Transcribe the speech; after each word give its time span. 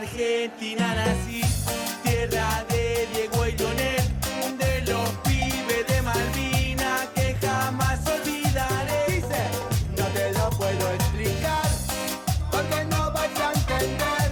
Argentina 0.00 0.94
nací, 0.94 1.42
tierra 2.02 2.64
de 2.70 3.06
Diego 3.12 3.46
y 3.46 3.52
Lionel, 3.52 4.02
de 4.56 4.80
los 4.90 5.10
pibes 5.24 5.86
de 5.88 6.00
Malvina 6.00 7.06
que 7.14 7.34
jamás 7.34 8.00
olvidaré. 8.06 9.04
Dice, 9.08 9.42
no 9.98 10.06
te 10.14 10.32
lo 10.32 10.48
puedo 10.56 10.90
explicar, 10.94 11.68
porque 12.50 12.82
no 12.86 13.12
vas 13.12 13.40
a 13.40 13.52
entender. 13.52 14.28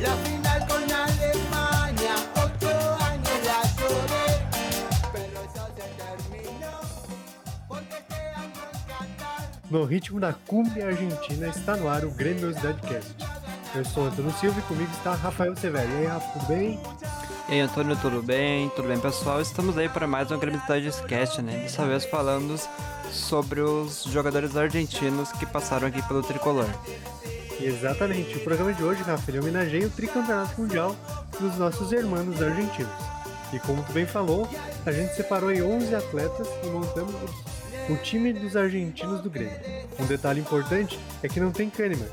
La 0.00 0.14
final 0.26 0.66
con 0.66 0.82
Alemania, 0.82 2.14
ocho 2.34 2.70
años 3.04 3.38
la 3.46 3.62
lloré, 3.78 4.28
pero 5.12 5.38
eso 5.46 5.64
se 5.76 5.86
terminó, 6.02 6.74
porque 7.68 7.98
este 7.98 8.20
año 8.34 8.62
en 8.74 9.14
Qatar. 9.16 9.48
No 9.70 9.86
ritmo 9.86 10.18
da 10.18 10.32
cumbia 10.34 10.88
argentina 10.88 11.46
está 11.50 11.76
no 11.76 11.88
ar 11.88 12.04
o 12.04 12.10
Grêmio 12.10 12.52
Cidade 12.52 12.80
Cast. 12.80 13.27
Eu 13.78 13.84
sou 13.84 14.06
Antônio 14.06 14.32
Silva 14.32 14.58
e 14.58 14.62
comigo 14.62 14.90
está 14.90 15.14
Rafael 15.14 15.54
Severo. 15.54 15.88
E 15.88 15.96
aí, 15.98 16.06
Rafa, 16.06 16.32
tudo 16.32 16.48
bem? 16.48 16.80
E 17.48 17.52
aí, 17.52 17.60
Antônio, 17.60 17.96
tudo 17.98 18.20
bem? 18.20 18.68
Tudo 18.70 18.88
bem, 18.88 18.98
pessoal? 18.98 19.40
Estamos 19.40 19.78
aí 19.78 19.88
para 19.88 20.04
mais 20.04 20.32
um 20.32 20.38
Grêmio 20.38 20.60
Cidade 20.62 20.90
Cast, 21.06 21.40
né? 21.40 21.58
Dessa 21.58 21.86
vez 21.86 22.04
falando 22.04 22.58
sobre 23.12 23.60
os 23.60 24.02
jogadores 24.02 24.56
argentinos 24.56 25.30
que 25.30 25.46
passaram 25.46 25.86
aqui 25.86 26.02
pelo 26.08 26.24
Tricolor. 26.24 26.66
Exatamente. 27.60 28.38
O 28.38 28.40
programa 28.40 28.72
de 28.72 28.82
hoje, 28.82 29.00
Rafa, 29.04 29.30
ele 29.30 29.38
homenageia 29.38 29.86
o 29.86 29.90
tricampeonato 29.90 30.60
mundial 30.60 30.96
dos 31.38 31.56
nossos 31.56 31.92
irmãos 31.92 32.42
argentinos. 32.42 32.90
E 33.52 33.60
como 33.60 33.84
tu 33.84 33.92
bem 33.92 34.06
falou, 34.06 34.48
a 34.84 34.90
gente 34.90 35.14
separou 35.14 35.50
aí 35.50 35.62
11 35.62 35.94
atletas 35.94 36.48
e 36.64 36.66
montamos 36.66 37.14
o, 37.14 37.92
o 37.92 37.96
time 37.98 38.32
dos 38.32 38.56
argentinos 38.56 39.20
do 39.20 39.30
Grêmio. 39.30 39.56
Um 40.00 40.06
detalhe 40.06 40.40
importante 40.40 40.98
é 41.22 41.28
que 41.28 41.38
não 41.38 41.52
tem 41.52 41.70
Kahneman, 41.70 42.08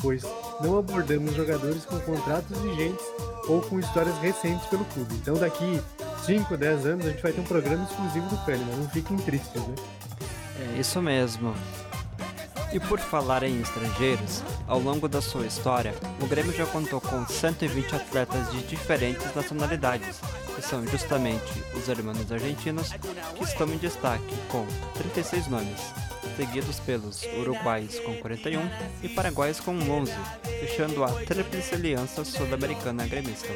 pois 0.00 0.22
não 0.60 0.78
abordamos 0.78 1.34
jogadores 1.34 1.84
com 1.84 1.98
contratos 2.00 2.56
vigentes 2.58 3.04
ou 3.48 3.60
com 3.60 3.78
histórias 3.78 4.16
recentes 4.18 4.66
pelo 4.66 4.84
clube. 4.86 5.14
Então 5.16 5.34
daqui 5.34 5.80
5, 6.24 6.56
10 6.56 6.86
anos 6.86 7.06
a 7.06 7.10
gente 7.10 7.22
vai 7.22 7.32
ter 7.32 7.40
um 7.40 7.44
programa 7.44 7.84
exclusivo 7.84 8.28
do 8.28 8.36
Kahneman, 8.44 8.76
não 8.76 8.88
fiquem 8.90 9.16
tristes, 9.16 9.62
né? 9.62 9.74
É 10.76 10.80
isso 10.80 11.00
mesmo. 11.00 11.54
E 12.72 12.78
por 12.78 13.00
falar 13.00 13.42
em 13.42 13.60
estrangeiros, 13.60 14.44
ao 14.68 14.78
longo 14.78 15.08
da 15.08 15.20
sua 15.20 15.44
história, 15.44 15.92
o 16.20 16.26
Grêmio 16.26 16.52
já 16.52 16.64
contou 16.66 17.00
com 17.00 17.26
120 17.26 17.96
atletas 17.96 18.48
de 18.52 18.62
diferentes 18.62 19.34
nacionalidades, 19.34 20.20
que 20.54 20.62
são 20.62 20.86
justamente 20.86 21.64
os 21.74 21.88
irmãos 21.88 22.30
argentinos, 22.30 22.92
que 23.34 23.42
estão 23.42 23.66
em 23.68 23.78
destaque 23.78 24.36
com 24.48 24.64
36 24.94 25.48
nomes, 25.48 25.92
seguidos 26.40 26.80
pelos 26.80 27.22
uruguais 27.38 28.00
com 28.00 28.16
41 28.16 28.62
e 29.02 29.10
paraguaios 29.10 29.60
com 29.60 29.72
11, 29.72 30.10
fechando 30.58 31.04
a 31.04 31.08
Tríplice 31.08 31.74
Aliança 31.74 32.24
Sul-Americana 32.24 33.06
Gremista. 33.06 33.48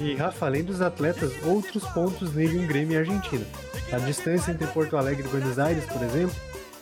E 0.00 0.14
Rafa, 0.14 0.46
além 0.46 0.64
dos 0.64 0.80
atletas, 0.80 1.30
outros 1.44 1.84
pontos 1.88 2.32
ligam 2.32 2.66
Grêmio 2.66 2.94
e 2.94 2.96
Argentina. 2.96 3.44
A 3.92 3.98
distância 3.98 4.50
entre 4.50 4.66
Porto 4.68 4.96
Alegre 4.96 5.26
e 5.26 5.30
Buenos 5.30 5.58
Aires, 5.58 5.84
por 5.84 6.02
exemplo, 6.02 6.34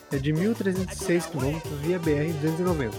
é 0.09 0.17
de 0.17 0.31
1.306 0.31 1.31
km 1.31 1.59
via 1.81 1.99
BR-290. 1.99 2.93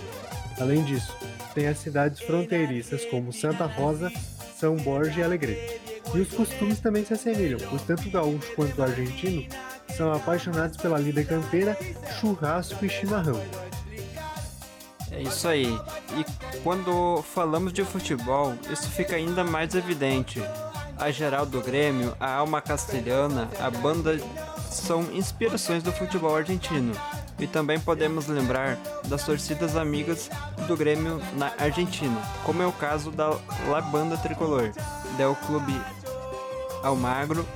Além 0.61 0.85
disso, 0.85 1.17
tem 1.55 1.69
as 1.69 1.79
cidades 1.79 2.21
fronteiriças 2.21 3.07
como 3.07 3.33
Santa 3.33 3.65
Rosa, 3.65 4.13
São 4.59 4.77
Borja 4.77 5.21
e 5.21 5.25
Alegrete. 5.25 5.81
E 6.15 6.21
os 6.21 6.29
costumes 6.29 6.81
também 6.81 7.03
se 7.03 7.15
assemelham, 7.15 7.61
pois 7.71 7.81
tanto 7.83 8.09
o 8.09 8.11
gaúcho 8.11 8.55
quanto 8.55 8.79
o 8.79 8.83
argentino 8.83 9.47
são 9.97 10.13
apaixonados 10.13 10.77
pela 10.77 10.99
lida 10.99 11.25
campeira, 11.25 11.77
churrasco 12.19 12.85
e 12.85 12.89
chimarrão. 12.89 13.41
É 15.11 15.21
isso 15.21 15.49
aí. 15.49 15.79
E 16.17 16.61
quando 16.63 17.23
falamos 17.23 17.73
de 17.73 17.85
futebol, 17.85 18.55
isso 18.71 18.89
fica 18.91 19.17
ainda 19.17 19.43
mais 19.43 19.75
evidente. 19.75 20.41
A 20.97 21.11
geral 21.11 21.47
do 21.47 21.61
Grêmio, 21.61 22.15
a 22.21 22.31
alma 22.31 22.61
castelhana, 22.61 23.49
a 23.59 23.71
banda 23.71 24.19
são 24.71 25.03
inspirações 25.13 25.83
do 25.83 25.91
futebol 25.91 26.37
argentino. 26.37 26.93
E 27.39 27.47
também 27.47 27.81
podemos 27.81 28.27
lembrar 28.27 28.77
das 29.07 29.25
torcidas 29.25 29.77
amigas 29.77 30.31
do 30.69 30.77
Grêmio 30.77 31.21
na 31.37 31.53
Argentina, 31.59 32.21
como 32.45 32.63
é 32.63 32.67
o 32.67 32.73
caso 32.73 33.11
da 33.11 33.31
La 33.69 33.81
Banda 33.81 34.17
Tricolor, 34.19 34.71
del 35.17 35.35
Clube 35.47 35.81
Almagro 36.83 37.47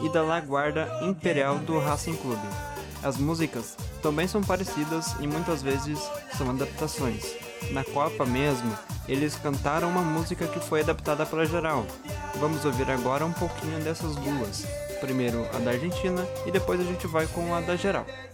e 0.00 0.08
da 0.08 0.22
La 0.22 0.40
Guarda 0.40 0.88
Imperial 1.02 1.58
do 1.58 1.78
Racing 1.78 2.16
Clube. 2.16 2.46
As 3.02 3.16
músicas 3.16 3.76
também 4.02 4.26
são 4.26 4.42
parecidas 4.42 5.14
e 5.20 5.26
muitas 5.26 5.62
vezes 5.62 5.98
são 6.36 6.50
adaptações. 6.50 7.34
Na 7.70 7.84
Copa 7.84 8.24
mesmo, 8.24 8.76
eles 9.08 9.36
cantaram 9.36 9.88
uma 9.88 10.02
música 10.02 10.46
que 10.46 10.60
foi 10.60 10.80
adaptada 10.80 11.24
pela 11.24 11.46
geral. 11.46 11.86
Vamos 12.36 12.64
ouvir 12.64 12.90
agora 12.90 13.24
um 13.24 13.32
pouquinho 13.32 13.78
dessas 13.80 14.14
duas. 14.16 14.66
Primeiro 15.00 15.46
a 15.54 15.58
da 15.58 15.72
Argentina 15.72 16.26
e 16.46 16.50
depois 16.50 16.80
a 16.80 16.84
gente 16.84 17.06
vai 17.06 17.26
com 17.28 17.54
a 17.54 17.60
da 17.60 17.76
geral. 17.76 18.04
E 18.06 18.28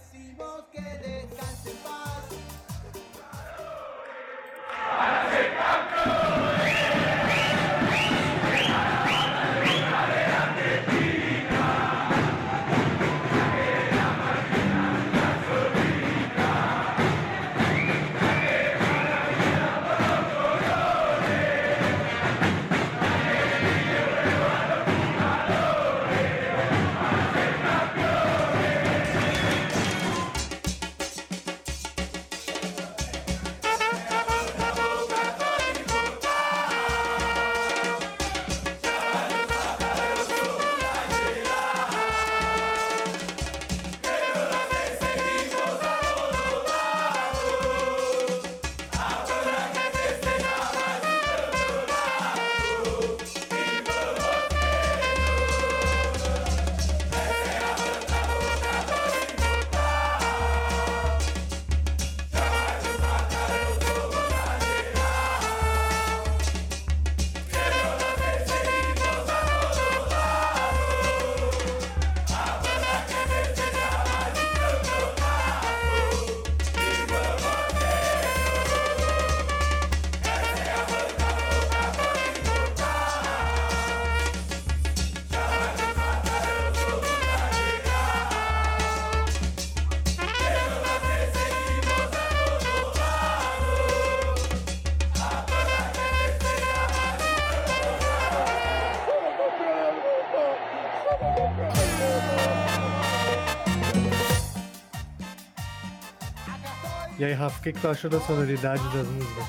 Rafa, 107.35 107.59
o 107.59 107.61
que, 107.61 107.73
que 107.73 107.79
tu 107.79 107.87
achou 107.87 108.09
da 108.09 108.19
sonoridade 108.19 108.83
das 108.89 109.07
músicas? 109.07 109.45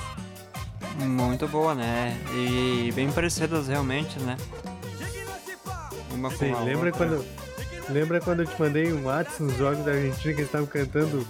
Muito 0.99 1.47
boa, 1.49 1.75
né? 1.75 2.17
E 2.35 2.91
bem 2.95 3.11
parecidas 3.11 3.69
realmente, 3.69 4.19
né? 4.21 4.37
Uma 6.13 6.31
Sim, 6.31 6.53
a 6.53 6.61
lembra 6.61 6.87
outra. 6.87 6.93
quando, 6.93 7.25
lembra 7.91 8.21
quando 8.21 8.41
eu 8.41 8.47
te 8.47 8.61
mandei 8.61 8.93
um 8.93 9.05
WhatsApp 9.05 9.43
nos 9.43 9.57
jogos 9.57 9.85
da 9.85 9.93
Argentina 9.93 10.35
que 10.35 10.41
eles 10.41 10.47
estavam 10.47 10.67
cantando 10.67 11.27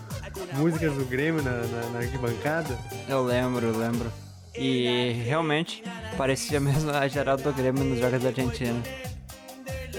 músicas 0.55 0.93
do 0.95 1.05
Grêmio 1.05 1.43
na, 1.43 1.51
na, 1.51 1.91
na 1.93 1.99
arquibancada? 1.99 2.79
Eu 3.09 3.25
lembro, 3.25 3.67
eu 3.67 3.77
lembro. 3.77 4.13
E 4.55 5.23
realmente 5.27 5.83
parecia 6.17 6.61
mesmo 6.61 6.91
a 6.91 7.07
geral 7.09 7.37
do 7.37 7.53
Grêmio 7.53 7.83
nos 7.85 7.99
jogos 7.99 8.23
da 8.23 8.29
Argentina. 8.29 8.81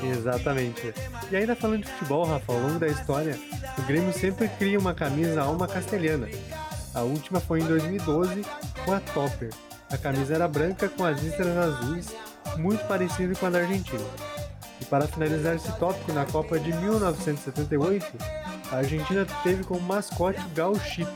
Exatamente. 0.03 0.93
E 1.31 1.35
ainda 1.35 1.55
falando 1.55 1.83
de 1.83 1.91
futebol, 1.91 2.25
Rafa, 2.25 2.53
ao 2.53 2.59
longo 2.59 2.79
da 2.79 2.87
história, 2.87 3.37
o 3.77 3.81
Grêmio 3.83 4.13
sempre 4.13 4.47
cria 4.47 4.79
uma 4.79 4.93
camisa 4.93 5.41
alma 5.41 5.67
castelhana. 5.67 6.27
A 6.93 7.01
última 7.01 7.39
foi 7.39 7.61
em 7.61 7.65
2012 7.65 8.43
com 8.85 8.93
a 8.93 8.99
Topper. 8.99 9.49
A 9.89 9.97
camisa 9.97 10.35
era 10.35 10.47
branca 10.47 10.89
com 10.89 11.05
as 11.05 11.21
listras 11.21 11.55
azuis, 11.55 12.15
muito 12.57 12.85
parecida 12.87 13.35
com 13.35 13.45
a 13.45 13.49
da 13.49 13.59
Argentina. 13.59 14.03
E 14.81 14.85
para 14.85 15.07
finalizar 15.07 15.55
esse 15.55 15.71
tópico, 15.77 16.11
na 16.13 16.25
Copa 16.25 16.59
de 16.59 16.73
1978, 16.73 18.05
a 18.71 18.77
Argentina 18.77 19.25
teve 19.43 19.63
como 19.63 19.81
mascote 19.81 20.39
o 20.39 20.49
gauchito, 20.49 21.11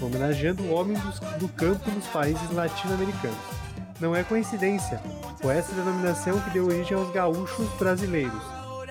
homenageando 0.00 0.62
o 0.62 0.74
homem 0.74 0.96
do 1.38 1.48
campo 1.48 1.90
nos 1.90 2.06
países 2.06 2.50
latino-americanos. 2.50 3.65
Não 3.98 4.14
é 4.14 4.22
coincidência, 4.22 5.00
foi 5.40 5.56
essa 5.56 5.72
denominação 5.72 6.38
que 6.40 6.50
deu 6.50 6.66
origem 6.66 6.94
aos 6.94 7.10
gaúchos 7.12 7.66
brasileiros, 7.78 8.42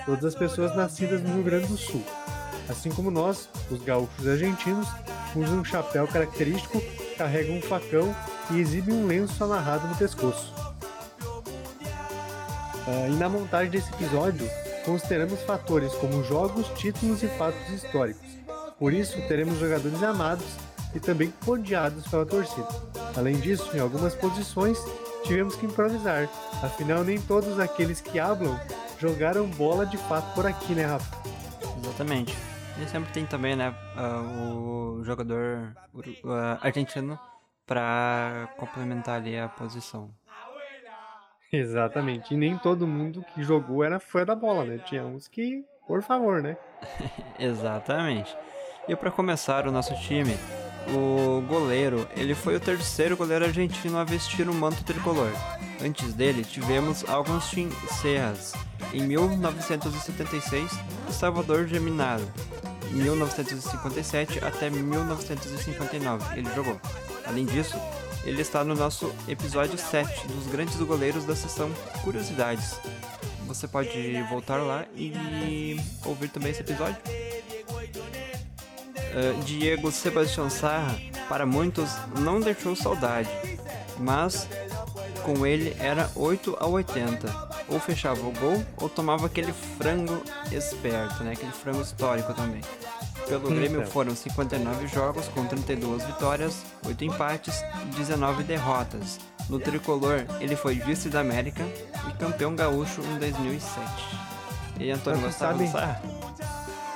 todas 0.04 0.24
as 0.24 0.34
pessoas 0.34 0.74
nascidas 0.74 1.22
no 1.22 1.34
Rio 1.34 1.44
Grande 1.44 1.68
do 1.68 1.76
Sul. 1.76 2.04
Assim 2.68 2.90
como 2.90 3.08
nós, 3.08 3.48
os 3.70 3.80
gaúchos 3.84 4.26
argentinos, 4.26 4.88
usam 5.36 5.60
um 5.60 5.64
chapéu 5.64 6.08
característico, 6.08 6.82
carregam 7.16 7.56
um 7.56 7.62
facão 7.62 8.12
e 8.50 8.58
exibem 8.58 8.96
um 8.96 9.06
lenço 9.06 9.42
amarrado 9.44 9.86
no 9.86 9.94
pescoço. 9.94 10.52
Uh, 12.88 13.12
e 13.12 13.16
na 13.16 13.28
montagem 13.28 13.70
desse 13.70 13.92
episódio, 13.92 14.48
consideramos 14.84 15.40
fatores 15.42 15.92
como 15.94 16.24
jogos, 16.24 16.66
títulos 16.76 17.22
e 17.22 17.28
fatos 17.28 17.68
históricos. 17.70 18.26
Por 18.76 18.92
isso, 18.92 19.16
teremos 19.28 19.58
jogadores 19.58 20.02
amados 20.02 20.46
e 20.96 21.00
também 21.00 21.32
odiados 21.46 22.08
pela 22.08 22.24
torcida. 22.24 22.66
Além 23.14 23.38
disso, 23.38 23.76
em 23.76 23.80
algumas 23.80 24.14
posições, 24.14 24.78
tivemos 25.22 25.54
que 25.54 25.66
improvisar, 25.66 26.28
afinal, 26.62 27.04
nem 27.04 27.20
todos 27.20 27.60
aqueles 27.60 28.00
que 28.00 28.18
hablam 28.18 28.58
jogaram 28.98 29.46
bola 29.46 29.84
de 29.84 29.98
fato 29.98 30.34
por 30.34 30.46
aqui, 30.46 30.72
né, 30.72 30.86
Rafa? 30.86 31.16
Exatamente. 31.84 32.34
E 32.82 32.88
sempre 32.88 33.12
tem 33.12 33.26
também, 33.26 33.54
né, 33.54 33.74
uh, 33.94 34.98
o 34.98 35.04
jogador 35.04 35.76
uh, 35.94 36.58
argentino 36.62 37.18
para 37.66 38.48
complementar 38.56 39.16
ali 39.16 39.38
a 39.38 39.48
posição. 39.48 40.10
Exatamente. 41.52 42.34
E 42.34 42.36
nem 42.36 42.56
todo 42.58 42.86
mundo 42.86 43.24
que 43.34 43.42
jogou 43.42 43.84
era 43.84 44.00
fã 44.00 44.24
da 44.24 44.34
bola, 44.34 44.64
né? 44.64 44.78
Tinha 44.78 45.04
uns 45.04 45.28
que, 45.28 45.64
por 45.86 46.02
favor, 46.02 46.42
né? 46.42 46.56
Exatamente. 47.38 48.36
E 48.88 48.94
para 48.94 49.10
começar 49.10 49.66
o 49.66 49.72
nosso 49.72 49.94
time, 50.00 50.36
o 50.94 51.40
goleiro, 51.42 52.06
ele 52.16 52.34
foi 52.34 52.56
o 52.56 52.60
terceiro 52.60 53.16
goleiro 53.16 53.44
argentino 53.44 53.98
a 53.98 54.04
vestir 54.04 54.48
o 54.48 54.54
manto 54.54 54.84
tricolor. 54.84 55.30
Antes 55.82 56.14
dele, 56.14 56.44
tivemos 56.44 57.04
Agustin 57.08 57.70
Serras, 58.00 58.54
em 58.92 59.02
1976, 59.02 60.70
e 61.08 61.12
Salvador 61.12 61.66
Geminado, 61.66 62.24
em 62.90 62.96
1957 62.96 64.44
até 64.44 64.70
1959, 64.70 66.38
ele 66.38 66.48
jogou. 66.54 66.80
Além 67.26 67.44
disso, 67.44 67.76
ele 68.24 68.40
está 68.40 68.64
no 68.64 68.74
nosso 68.74 69.12
episódio 69.28 69.78
7 69.78 70.26
dos 70.28 70.46
grandes 70.46 70.76
goleiros 70.76 71.24
da 71.24 71.36
sessão 71.36 71.70
Curiosidades. 72.02 72.78
Você 73.46 73.68
pode 73.68 74.22
voltar 74.30 74.56
lá 74.56 74.84
e 74.96 75.76
ouvir 76.04 76.28
também 76.28 76.50
esse 76.50 76.60
episódio. 76.60 76.96
Uh, 79.14 79.42
Diego 79.44 79.90
Sebastião 79.90 80.50
Sarra, 80.50 80.98
para 81.28 81.46
muitos, 81.46 81.90
não 82.18 82.40
deixou 82.40 82.76
saudade, 82.76 83.30
mas 83.98 84.48
com 85.22 85.44
ele 85.46 85.76
era 85.80 86.10
8 86.14 86.56
a 86.60 86.66
80. 86.66 87.46
Ou 87.68 87.80
fechava 87.80 88.20
o 88.20 88.30
gol 88.32 88.64
ou 88.80 88.88
tomava 88.88 89.26
aquele 89.26 89.52
frango 89.52 90.22
esperto, 90.52 91.24
né? 91.24 91.32
aquele 91.32 91.50
frango 91.50 91.82
histórico 91.82 92.32
também. 92.32 92.60
Pelo 93.28 93.48
Grêmio 93.48 93.84
foram 93.88 94.14
59 94.14 94.86
jogos 94.86 95.26
com 95.28 95.44
32 95.44 96.04
vitórias, 96.04 96.62
8 96.86 97.04
empates 97.04 97.60
e 97.82 97.96
19 97.96 98.44
derrotas. 98.44 99.18
No 99.48 99.58
tricolor, 99.58 100.24
ele 100.40 100.54
foi 100.54 100.76
vice 100.76 101.08
da 101.08 101.20
América 101.20 101.64
e 102.08 102.12
campeão 102.18 102.54
gaúcho 102.54 103.00
em 103.00 103.18
2007. 103.18 104.26
E 104.78 104.90
Antônio 104.90 105.20
gostava 105.22 105.52
sabe, 105.52 105.64
do 105.64 105.72
Sarra? 105.72 106.02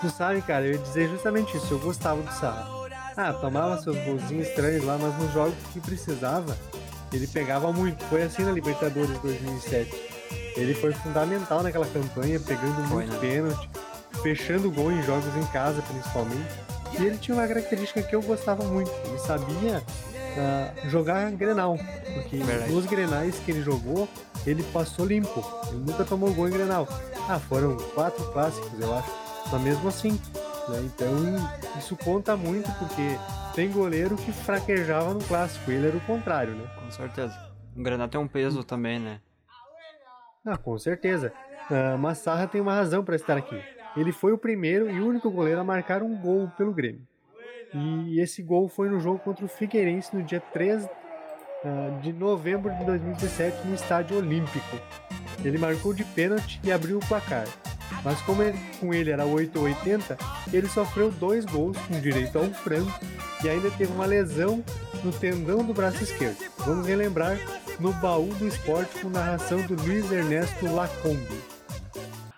Tu 0.01 0.11
sabe, 0.11 0.41
cara, 0.43 0.67
eu 0.67 0.73
ia 0.73 0.79
dizer 0.79 1.09
justamente 1.09 1.57
isso, 1.57 1.75
eu 1.75 1.79
gostava 1.79 2.23
do 2.23 2.33
Sarra. 2.33 2.69
Ah, 3.17 3.33
tomava 3.33 3.81
seus 3.83 3.97
golzinhos 4.05 4.49
estranhos 4.49 4.85
lá, 4.85 4.97
mas 4.99 5.15
nos 5.19 5.33
jogos 5.33 5.55
que 5.73 5.81
precisava, 5.81 6.57
ele 7.13 7.27
pegava 7.27 7.73
muito. 7.73 8.03
Foi 8.05 8.23
assim 8.23 8.43
na 8.43 8.53
Libertadores 8.53 9.19
2007. 9.19 9.91
Ele 10.57 10.75
foi 10.75 10.93
fundamental 10.93 11.63
naquela 11.63 11.87
campanha, 11.87 12.41
pegando 12.41 12.77
foi, 12.89 13.05
muito 13.05 13.13
né? 13.13 13.19
pênalti 13.21 13.69
fechando 14.23 14.71
gol 14.71 14.93
em 14.93 15.03
jogos 15.03 15.35
em 15.37 15.47
casa, 15.47 15.83
principalmente. 15.83 16.49
E 16.99 17.05
ele 17.05 17.19
tinha 17.19 17.37
uma 17.37 17.47
característica 17.47 18.03
que 18.03 18.15
eu 18.15 18.23
gostava 18.23 18.65
muito. 18.65 18.91
Ele 19.05 19.19
sabia 19.19 19.79
uh, 19.79 20.91
jogar 20.91 21.31
Grenal. 21.33 21.79
Porque 22.15 22.37
Verdade. 22.39 22.73
nos 22.73 22.87
Grenais 22.87 23.37
que 23.45 23.51
ele 23.51 23.63
jogou, 23.63 24.09
ele 24.47 24.63
passou 24.65 25.07
limpo. 25.07 25.45
Ele 25.69 25.85
nunca 25.87 26.05
tomou 26.05 26.33
gol 26.33 26.49
em 26.49 26.53
Grenal. 26.53 26.89
Ah, 27.29 27.39
foram 27.39 27.77
quatro 27.95 28.25
clássicos, 28.33 28.79
eu 28.81 28.97
acho. 28.97 29.30
Mas 29.51 29.61
mesmo 29.63 29.89
assim. 29.89 30.13
Né? 30.69 30.83
Então, 30.85 31.11
isso 31.79 31.97
conta 31.97 32.37
muito 32.37 32.71
porque 32.79 33.17
tem 33.55 33.71
goleiro 33.71 34.17
que 34.17 34.33
fraquejava 34.33 35.13
no 35.13 35.23
clássico. 35.25 35.71
Ele 35.71 35.89
era 35.89 35.97
o 35.97 36.01
contrário, 36.03 36.55
né? 36.55 36.67
Com 36.81 36.91
certeza. 36.91 37.35
O 37.77 37.83
Grenal 37.83 38.09
tem 38.09 38.21
um 38.21 38.29
peso 38.29 38.63
também, 38.63 38.99
né? 38.99 39.21
Ah, 40.45 40.57
com 40.57 40.79
certeza. 40.79 41.33
Uh, 41.71 41.99
mas 41.99 42.19
Sarra 42.19 42.47
tem 42.47 42.61
uma 42.61 42.75
razão 42.75 43.05
para 43.05 43.17
estar 43.17 43.37
aqui. 43.37 43.61
Ele 43.97 44.13
foi 44.13 44.33
o 44.33 44.39
primeiro 44.39 44.91
e 44.91 45.01
único 45.01 45.31
goleiro 45.31 45.61
a 45.61 45.65
marcar 45.65 46.03
um 46.03 46.17
gol 46.17 46.49
pelo 46.57 46.73
Grêmio. 46.73 47.07
E 47.73 48.21
esse 48.21 48.43
gol 48.43 48.69
foi 48.69 48.89
no 48.89 48.99
jogo 48.99 49.19
contra 49.21 49.45
o 49.45 49.49
Figueirense 49.49 50.15
no 50.17 50.23
dia 50.23 50.41
3 50.41 50.85
uh, 50.85 50.89
ah, 51.65 52.01
de 52.01 52.13
novembro 52.13 52.73
de 52.75 52.85
2017 52.85 53.67
no 53.67 53.75
Estádio 53.75 54.19
Olímpico. 54.19 54.77
Ele 55.45 55.59
marcou 55.59 55.95
de 55.95 56.05
pênalti 56.05 56.61
e 56.65 56.73
abriu 56.73 56.99
o 56.99 57.07
placar. 57.07 57.47
Mas 58.05 58.21
como 58.23 58.43
ele, 58.43 58.59
com 58.79 58.95
ele 58.95 59.11
era 59.11 59.25
8 59.25 59.59
ou 59.59 59.65
80, 59.65 60.17
ele 60.53 60.69
sofreu 60.69 61.11
dois 61.11 61.45
gols 61.45 61.77
com 61.87 62.01
direito 62.01 62.39
a 62.39 62.43
um 62.43 62.55
frango 62.55 62.93
e 63.45 63.49
ainda 63.49 63.71
teve 63.71 63.93
uma 63.93 64.07
lesão 64.07 64.65
no 65.05 65.13
tendão 65.13 65.65
do 65.65 65.73
braço 65.73 66.03
esquerdo. 66.03 66.39
Vamos 66.59 66.87
relembrar 66.87 67.37
no 67.79 67.93
baú 67.95 68.35
do 68.35 68.47
esporte 68.47 69.01
com 69.01 69.09
narração 69.09 69.67
do 69.67 69.75
Luiz 69.75 70.11
Ernesto 70.11 70.67
Lacombe. 70.75 71.43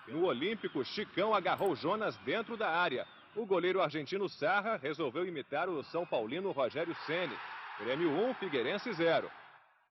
No 0.07 0.25
Olímpico, 0.25 0.85
Chicão 0.85 1.33
agarrou 1.33 1.75
Jonas 1.75 2.15
dentro 2.25 2.55
da 2.55 2.69
área. 2.69 3.05
O 3.35 3.45
goleiro 3.45 3.81
argentino 3.81 4.29
Sarra 4.29 4.77
resolveu 4.81 5.25
imitar 5.25 5.67
o 5.67 5.83
São 5.83 6.05
Paulino 6.05 6.51
Rogério 6.51 6.95
Ceni. 7.05 7.35
Grêmio 7.79 8.09
1, 8.29 8.35
Figueirense 8.35 8.93
0. 8.93 9.29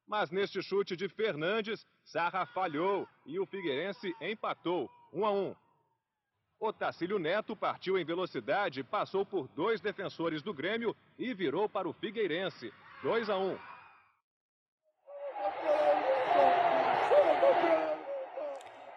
Mas 0.07 0.31
neste 0.31 0.63
chute 0.63 0.97
de 0.97 1.09
Fernandes, 1.09 1.87
Sarra 2.05 2.47
falhou 2.47 3.07
e 3.27 3.39
o 3.39 3.47
Figueirense 3.47 4.15
empatou, 4.21 4.91
1 5.13 5.27
a 5.27 5.31
1. 5.31 5.55
Otacílio 6.61 7.19
Neto 7.19 7.57
partiu 7.57 7.99
em 7.99 8.05
velocidade, 8.05 8.85
passou 8.85 9.27
por 9.27 9.49
dois 9.49 9.81
defensores 9.81 10.43
do 10.43 10.55
Grêmio 10.55 10.95
e 11.19 11.35
virou 11.35 11.69
para 11.69 11.89
o 11.89 11.93
Figueirense, 11.93 12.73
2 13.03 13.29
a 13.29 13.37
1. 13.37 13.59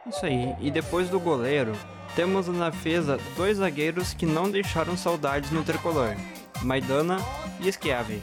Isso 0.07 0.25
aí. 0.25 0.55
E 0.61 0.69
depois 0.69 1.09
do 1.09 1.19
goleiro, 1.19 1.73
temos 2.15 2.47
na 2.47 2.69
defesa 2.69 3.17
dois 3.35 3.57
zagueiros 3.57 4.13
que 4.13 4.25
não 4.25 4.51
deixaram 4.51 4.95
saudades 4.95 5.49
no 5.49 5.63
tricolor: 5.63 6.15
Maidana 6.61 7.17
e 7.59 7.71
Schiavi. 7.71 8.21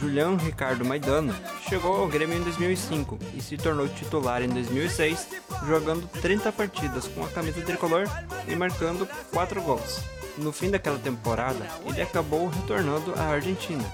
Julião 0.00 0.36
Ricardo 0.36 0.84
Maidana 0.84 1.34
chegou 1.68 1.96
ao 1.96 2.08
Grêmio 2.08 2.36
em 2.36 2.42
2005 2.42 3.18
e 3.34 3.40
se 3.40 3.56
tornou 3.56 3.88
titular 3.88 4.42
em 4.42 4.48
2006, 4.48 5.28
jogando 5.66 6.08
30 6.20 6.52
partidas 6.52 7.06
com 7.08 7.24
a 7.24 7.28
camisa 7.28 7.60
tricolor 7.62 8.04
e 8.48 8.54
marcando 8.56 9.08
4 9.32 9.62
gols. 9.62 10.00
No 10.36 10.52
fim 10.52 10.70
daquela 10.70 10.98
temporada, 10.98 11.66
ele 11.86 12.02
acabou 12.02 12.48
retornando 12.48 13.14
à 13.16 13.22
Argentina, 13.26 13.84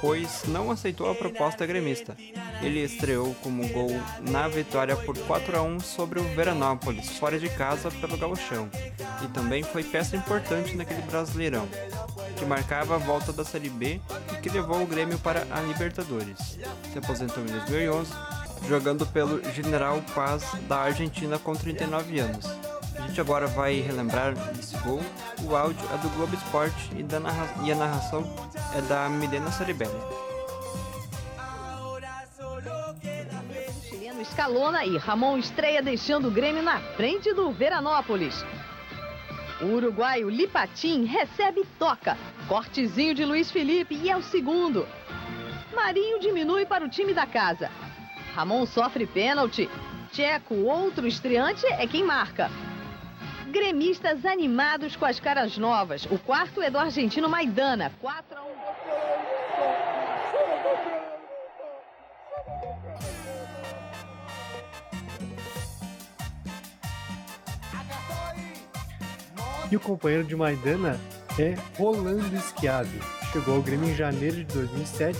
pois 0.00 0.44
não 0.46 0.70
aceitou 0.70 1.10
a 1.10 1.14
proposta 1.14 1.66
gremista. 1.66 2.16
Ele 2.62 2.80
estreou 2.80 3.34
como 3.42 3.66
gol 3.68 3.90
na 4.30 4.48
vitória 4.48 4.96
por 4.96 5.16
4 5.18 5.58
a 5.58 5.62
1 5.62 5.80
sobre 5.80 6.20
o 6.20 6.24
Veranópolis, 6.34 7.18
fora 7.18 7.38
de 7.38 7.48
casa 7.48 7.90
pelo 7.90 8.16
Gauchão, 8.16 8.68
e 9.22 9.28
também 9.28 9.62
foi 9.62 9.84
peça 9.84 10.16
importante 10.16 10.76
naquele 10.76 11.02
Brasileirão, 11.02 11.68
que 12.36 12.44
marcava 12.44 12.94
a 12.94 12.98
volta 12.98 13.32
da 13.32 13.44
Série 13.44 13.70
B 13.70 14.00
e 14.32 14.40
que 14.40 14.48
levou 14.48 14.82
o 14.82 14.86
Grêmio 14.86 15.18
para 15.18 15.46
a 15.50 15.60
Libertadores. 15.60 16.58
Se 16.92 16.98
aposentou 16.98 17.42
em 17.42 17.46
2011, 17.46 18.10
jogando 18.68 19.06
pelo 19.06 19.42
General 19.52 20.00
Paz 20.14 20.44
da 20.68 20.80
Argentina 20.80 21.38
com 21.38 21.54
39 21.54 22.20
anos. 22.20 22.69
A 23.00 23.06
gente 23.06 23.20
agora 23.20 23.46
vai 23.46 23.80
relembrar 23.80 24.34
esse 24.58 24.76
gol. 24.78 25.00
O 25.42 25.56
áudio 25.56 25.84
é 25.92 25.96
do 25.98 26.08
Globo 26.10 26.34
Esporte 26.34 26.90
e, 26.96 27.02
narra 27.02 27.48
e 27.64 27.72
a 27.72 27.74
narração 27.74 28.22
é 28.76 28.82
da 28.82 29.08
Milena 29.08 29.50
Saribelli. 29.50 29.98
Escalona 34.20 34.84
e 34.84 34.96
Ramon 34.96 35.38
estreia 35.38 35.82
deixando 35.82 36.28
o 36.28 36.30
Grêmio 36.30 36.62
na 36.62 36.78
frente 36.94 37.32
do 37.32 37.50
Veranópolis. 37.50 38.44
O 39.60 39.66
uruguaio 39.66 40.28
Lipatim 40.28 41.04
recebe 41.04 41.66
toca. 41.78 42.16
Cortezinho 42.46 43.14
de 43.14 43.24
Luiz 43.24 43.50
Felipe 43.50 43.94
e 43.94 44.08
é 44.08 44.16
o 44.16 44.22
segundo. 44.22 44.86
Marinho 45.74 46.20
diminui 46.20 46.64
para 46.64 46.84
o 46.84 46.88
time 46.88 47.12
da 47.12 47.26
casa. 47.26 47.70
Ramon 48.34 48.66
sofre 48.66 49.06
pênalti. 49.06 49.68
Tcheco, 50.12 50.54
outro 50.54 51.06
estreante, 51.06 51.66
é 51.66 51.86
quem 51.86 52.04
marca. 52.04 52.50
Gremistas 53.50 54.24
animados 54.24 54.94
com 54.94 55.04
as 55.04 55.18
caras 55.18 55.58
novas. 55.58 56.06
O 56.06 56.16
quarto 56.16 56.62
é 56.62 56.70
do 56.70 56.78
argentino 56.78 57.28
Maidana. 57.28 57.92
4 58.00 58.38
a 58.38 58.42
1. 58.42 58.50
E 69.72 69.76
o 69.76 69.80
companheiro 69.80 70.24
de 70.24 70.36
Maidana 70.36 71.00
é 71.38 71.56
Rolando 71.76 72.40
Schiavi, 72.40 73.00
chegou 73.32 73.56
ao 73.56 73.62
Grêmio 73.62 73.88
em 73.88 73.94
janeiro 73.96 74.36
de 74.36 74.44
2007 74.44 75.18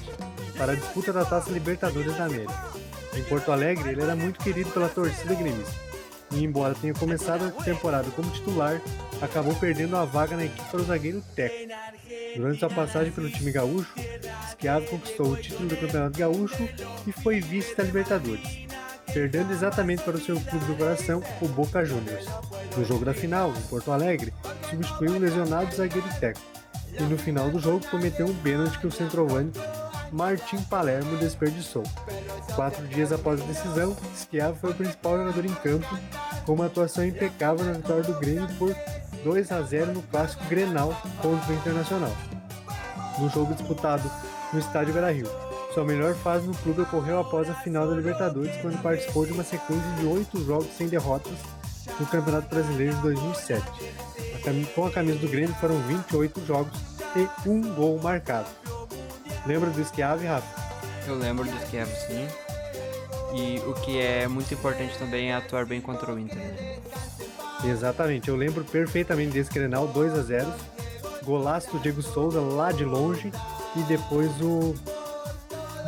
para 0.57 0.73
a 0.73 0.75
disputa 0.77 1.13
da 1.13 1.25
Taça 1.25 1.51
Libertadores 1.51 2.17
da 2.17 2.27
América. 2.27 2.65
Em 3.17 3.25
Porto 3.25 3.51
Alegre, 3.51 3.91
ele 3.91 4.03
era 4.03 4.15
muito 4.15 4.39
querido 4.39 4.71
pela 4.71 4.89
torcida 4.89 5.35
gremista. 5.35 5.90
E 6.33 6.45
embora 6.45 6.75
tenha 6.75 6.95
começado 6.95 7.45
a 7.45 7.63
temporada 7.63 8.09
como 8.11 8.31
titular, 8.31 8.81
acabou 9.21 9.55
perdendo 9.55 9.97
a 9.97 10.05
vaga 10.05 10.37
na 10.37 10.45
equipe 10.45 10.71
para 10.71 10.81
o 10.81 10.85
zagueiro 10.85 11.23
Teco. 11.35 11.57
Durante 12.37 12.61
sua 12.61 12.71
passagem 12.71 13.13
pelo 13.13 13.31
time 13.31 13.51
gaúcho, 13.51 13.93
Schiavi 14.59 14.87
conquistou 14.87 15.33
o 15.33 15.37
título 15.37 15.69
do 15.69 15.77
Campeonato 15.77 16.19
Gaúcho 16.19 16.69
e 17.07 17.13
foi 17.13 17.41
vice 17.41 17.77
da 17.77 17.83
Libertadores 17.83 18.71
perdendo 19.13 19.53
exatamente 19.53 20.03
para 20.03 20.17
o 20.17 20.21
seu 20.21 20.41
clube 20.41 20.65
do 20.67 20.77
coração, 20.77 21.23
o 21.41 21.49
Boca 21.49 21.85
Juniors. 21.85 22.27
No 22.77 22.85
jogo 22.85 23.05
da 23.05 23.13
final, 23.13 23.51
em 23.51 23.63
Porto 23.63 23.91
Alegre, 23.91 24.33
substituiu 24.69 25.15
o 25.15 25.19
lesionado 25.19 25.75
zagueiro 25.75 26.09
Teco, 26.21 26.41
e 26.99 27.03
no 27.03 27.19
final 27.19 27.51
do 27.51 27.59
jogo 27.59 27.85
cometeu 27.89 28.27
um 28.27 28.35
pênalti 28.35 28.79
que 28.79 28.87
o 28.87 28.93
centroavante 28.93 29.59
Martim 30.13 30.61
Palermo 30.65 31.17
desperdiçou. 31.19 31.83
Quatro 32.55 32.87
dias 32.89 33.13
após 33.13 33.41
a 33.41 33.45
decisão, 33.45 33.97
Schiavo 34.15 34.59
foi 34.61 34.71
o 34.71 34.75
principal 34.75 35.17
jogador 35.17 35.45
em 35.45 35.55
campo, 35.55 35.99
com 36.45 36.55
uma 36.55 36.67
atuação 36.67 37.05
impecável 37.05 37.65
na 37.65 37.73
vitória 37.73 38.03
do 38.03 38.19
Grêmio 38.19 38.49
por 38.59 38.75
2 39.23 39.53
a 39.53 39.63
0 39.63 39.93
no 39.93 40.03
clássico 40.03 40.45
Grenal 40.47 40.95
contra 41.23 41.53
o 41.53 41.57
Internacional. 41.57 42.13
No 43.19 43.29
jogo 43.29 43.55
disputado 43.55 44.11
no 44.53 44.59
estádio 44.59 44.93
Beira-Rio, 44.93 45.29
sua 45.73 45.85
melhor 45.85 46.15
fase 46.15 46.47
no 46.47 46.55
clube 46.57 46.81
ocorreu 46.81 47.21
após 47.21 47.49
a 47.49 47.55
final 47.55 47.89
da 47.89 47.95
Libertadores, 47.95 48.57
quando 48.61 48.83
participou 48.83 49.25
de 49.25 49.33
uma 49.33 49.45
sequência 49.45 49.91
de 49.99 50.07
oito 50.07 50.45
jogos 50.45 50.69
sem 50.77 50.89
derrotas 50.89 51.35
no 51.99 52.07
Campeonato 52.07 52.49
Brasileiro 52.49 52.97
de 52.97 53.03
2007. 53.03 53.65
Com 54.75 54.87
a 54.87 54.91
camisa 54.91 55.19
do 55.19 55.29
Grêmio 55.29 55.55
foram 55.57 55.77
28 55.83 56.45
jogos 56.47 56.73
e 57.15 57.49
um 57.49 57.75
gol 57.75 58.01
marcado. 58.03 58.49
Lembra 59.47 59.71
do 59.71 59.85
Schiave, 59.85 60.27
Rafa? 60.27 60.47
Eu 61.07 61.17
lembro 61.17 61.45
do 61.45 61.67
Schiave, 61.67 61.93
sim. 61.93 62.27
E 63.35 63.59
o 63.61 63.75
que 63.75 64.01
é 64.01 64.27
muito 64.27 64.53
importante 64.53 64.99
também 64.99 65.31
é 65.31 65.35
atuar 65.35 65.65
bem 65.65 65.81
contra 65.81 66.13
o 66.13 66.19
Inter. 66.19 66.39
Né? 66.39 66.81
Exatamente, 67.65 68.29
eu 68.29 68.37
lembro 68.37 68.65
perfeitamente 68.65 69.33
desse 69.33 69.53
Grenal 69.53 69.87
2 69.87 70.15
a 70.15 70.23
0 70.23 70.53
Golaço 71.23 71.71
do 71.71 71.79
Diego 71.79 72.01
Souza 72.01 72.41
lá 72.41 72.73
de 72.73 72.85
longe 72.85 73.31
e 73.77 73.83
depois 73.83 74.31
o 74.41 74.75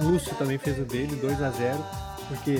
Lúcio 0.02 0.34
também 0.36 0.58
fez 0.58 0.78
o 0.78 0.84
dele, 0.84 1.16
2 1.16 1.42
a 1.42 1.50
0 1.50 1.78
porque 2.28 2.56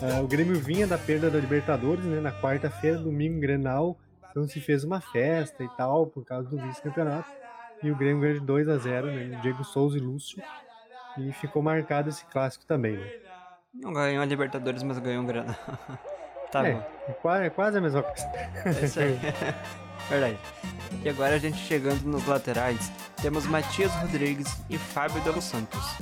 uh, 0.00 0.22
o 0.22 0.28
Grêmio 0.28 0.58
vinha 0.58 0.86
da 0.86 0.96
perda 0.96 1.28
da 1.28 1.38
Libertadores, 1.38 2.04
né, 2.04 2.20
na 2.20 2.32
quarta-feira, 2.32 2.98
domingo, 2.98 3.40
Grenal, 3.40 3.98
então 4.30 4.46
se 4.46 4.60
fez 4.60 4.84
uma 4.84 5.00
festa 5.00 5.62
e 5.62 5.68
tal, 5.76 6.06
por 6.06 6.24
causa 6.24 6.48
do 6.48 6.56
vice-campeonato, 6.56 7.28
e 7.82 7.90
o 7.90 7.96
Grêmio 7.96 8.20
ganhou 8.20 8.38
de 8.38 8.46
2 8.46 8.68
a 8.68 8.78
0 8.78 9.06
né, 9.06 9.38
Diego 9.42 9.64
Souza 9.64 9.96
e 9.96 10.00
Lúcio, 10.00 10.42
e 11.18 11.32
ficou 11.32 11.62
marcado 11.62 12.08
esse 12.08 12.24
clássico 12.26 12.64
também, 12.64 12.96
né. 12.96 13.10
Não 13.74 13.92
ganhou 13.92 14.22
a 14.22 14.26
Libertadores, 14.26 14.82
mas 14.82 14.98
ganhou 14.98 15.22
um 15.22 15.26
Grenal. 15.26 15.54
tá 16.52 16.66
é, 16.66 16.72
bom. 16.72 16.86
É 17.08 17.12
quase, 17.12 17.44
é 17.44 17.50
quase 17.50 17.78
a 17.78 17.80
mesma 17.80 18.02
coisa. 18.02 18.30
É 18.64 18.84
isso 18.84 19.00
aí. 19.00 19.18
Verdade. 20.10 20.38
E 21.02 21.08
agora 21.08 21.36
a 21.36 21.38
gente 21.38 21.56
chegando 21.56 22.02
nos 22.02 22.26
laterais, 22.26 22.92
temos 23.22 23.46
Matias 23.46 23.92
Rodrigues 23.94 24.62
e 24.68 24.76
Fábio 24.76 25.22
de 25.22 25.30
Los 25.30 25.44
Santos 25.44 25.96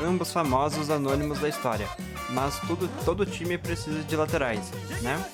ambos 0.00 0.32
famosos 0.32 0.90
anônimos 0.90 1.40
da 1.40 1.48
história, 1.48 1.88
mas 2.30 2.58
tudo, 2.60 2.88
todo 3.04 3.24
time 3.24 3.56
precisa 3.56 4.02
de 4.02 4.16
laterais, 4.16 4.70
né? 5.02 5.24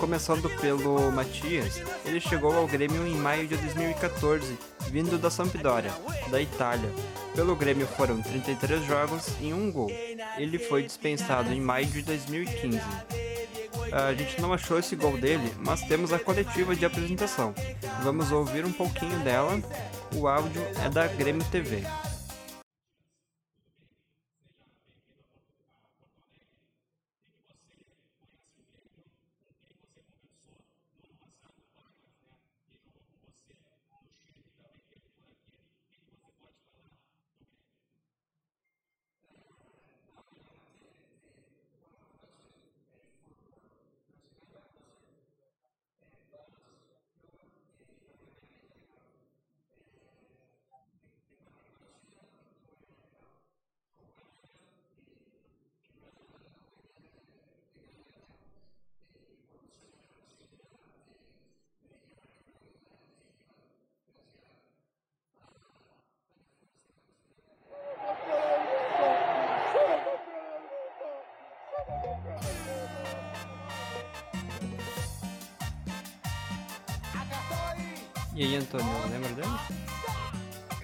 Começando 0.00 0.48
pelo 0.60 1.12
Matias, 1.12 1.82
ele 2.06 2.20
chegou 2.20 2.56
ao 2.56 2.66
Grêmio 2.66 3.06
em 3.06 3.14
maio 3.14 3.46
de 3.46 3.54
2014, 3.54 4.58
vindo 4.88 5.18
da 5.18 5.30
Sampdoria, 5.30 5.92
da 6.30 6.40
Itália. 6.40 6.90
Pelo 7.34 7.54
Grêmio 7.54 7.86
foram 7.86 8.20
33 8.22 8.82
jogos 8.86 9.26
e 9.42 9.52
um 9.52 9.70
gol. 9.70 9.90
Ele 10.38 10.58
foi 10.58 10.84
dispensado 10.84 11.52
em 11.52 11.60
maio 11.60 11.84
de 11.86 12.00
2015. 12.00 12.80
A 13.92 14.14
gente 14.14 14.40
não 14.40 14.54
achou 14.54 14.78
esse 14.78 14.96
gol 14.96 15.18
dele, 15.18 15.52
mas 15.58 15.82
temos 15.82 16.14
a 16.14 16.18
coletiva 16.18 16.74
de 16.74 16.86
apresentação. 16.86 17.54
Vamos 18.02 18.32
ouvir 18.32 18.64
um 18.64 18.72
pouquinho 18.72 19.18
dela. 19.20 19.60
O 20.14 20.26
áudio 20.26 20.62
é 20.82 20.88
da 20.88 21.06
Grêmio 21.08 21.44
TV. 21.50 21.84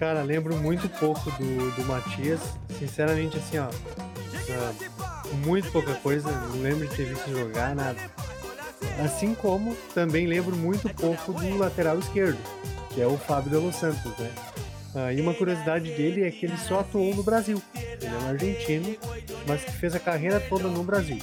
Cara, 0.07 0.23
lembro 0.23 0.55
muito 0.55 0.87
pouco 0.87 1.29
do, 1.31 1.75
do 1.75 1.83
Matias. 1.83 2.39
Sinceramente, 2.79 3.35
assim, 3.35 3.57
ó. 3.57 3.67
Uh, 3.67 5.35
muito 5.45 5.69
pouca 5.69 5.95
coisa. 5.95 6.31
Não 6.31 6.61
lembro 6.61 6.87
de 6.87 6.95
ter 6.95 7.07
visto 7.07 7.29
jogar, 7.29 7.75
nada. 7.75 7.99
Assim 9.03 9.35
como 9.35 9.75
também 9.93 10.25
lembro 10.25 10.55
muito 10.55 10.87
pouco 10.93 11.33
do 11.33 11.57
lateral 11.57 11.99
esquerdo, 11.99 12.37
que 12.93 13.01
é 13.01 13.05
o 13.05 13.17
Fábio 13.17 13.51
de 13.51 13.57
Los 13.57 13.75
Santos, 13.75 14.17
né? 14.17 14.31
Uh, 14.95 15.11
e 15.11 15.19
uma 15.19 15.33
curiosidade 15.33 15.91
dele 15.91 16.23
é 16.23 16.31
que 16.31 16.45
ele 16.45 16.57
só 16.57 16.79
atuou 16.79 17.13
no 17.13 17.21
Brasil. 17.21 17.61
Ele 17.75 18.05
é 18.05 18.17
um 18.23 18.29
argentino, 18.29 18.95
mas 19.45 19.61
que 19.65 19.73
fez 19.73 19.93
a 19.93 19.99
carreira 19.99 20.39
toda 20.39 20.69
no 20.69 20.83
Brasil. 20.85 21.19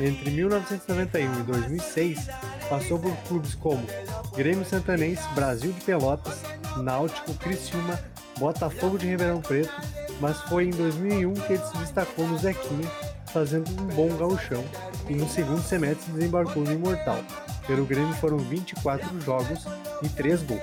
Entre 0.00 0.32
1991 0.32 1.40
e 1.40 1.42
2006, 1.44 2.26
passou 2.68 2.98
por 2.98 3.16
clubes 3.28 3.54
como 3.54 3.86
Grêmio 4.34 4.64
Santanense, 4.64 5.22
Brasil 5.32 5.70
de 5.70 5.80
Pelotas, 5.82 6.42
Náutico, 6.78 7.34
Criciúma, 7.34 7.98
Botafogo 8.38 8.98
de 8.98 9.06
Ribeirão 9.06 9.40
Preto, 9.40 9.72
mas 10.20 10.40
foi 10.42 10.66
em 10.66 10.70
2001 10.70 11.34
que 11.34 11.52
ele 11.52 11.64
se 11.64 11.76
destacou 11.78 12.26
no 12.26 12.38
Zequinha, 12.38 12.88
fazendo 13.32 13.70
um 13.70 13.86
bom 13.88 14.08
gauchão, 14.16 14.64
e 15.08 15.14
no 15.14 15.28
segundo 15.28 15.62
semestre 15.62 16.12
desembarcou 16.12 16.62
no 16.62 16.72
Imortal. 16.72 17.18
Pelo 17.66 17.84
Grêmio 17.84 18.14
foram 18.14 18.38
24 18.38 19.20
jogos 19.20 19.66
e 20.02 20.08
3 20.08 20.42
gols. 20.42 20.62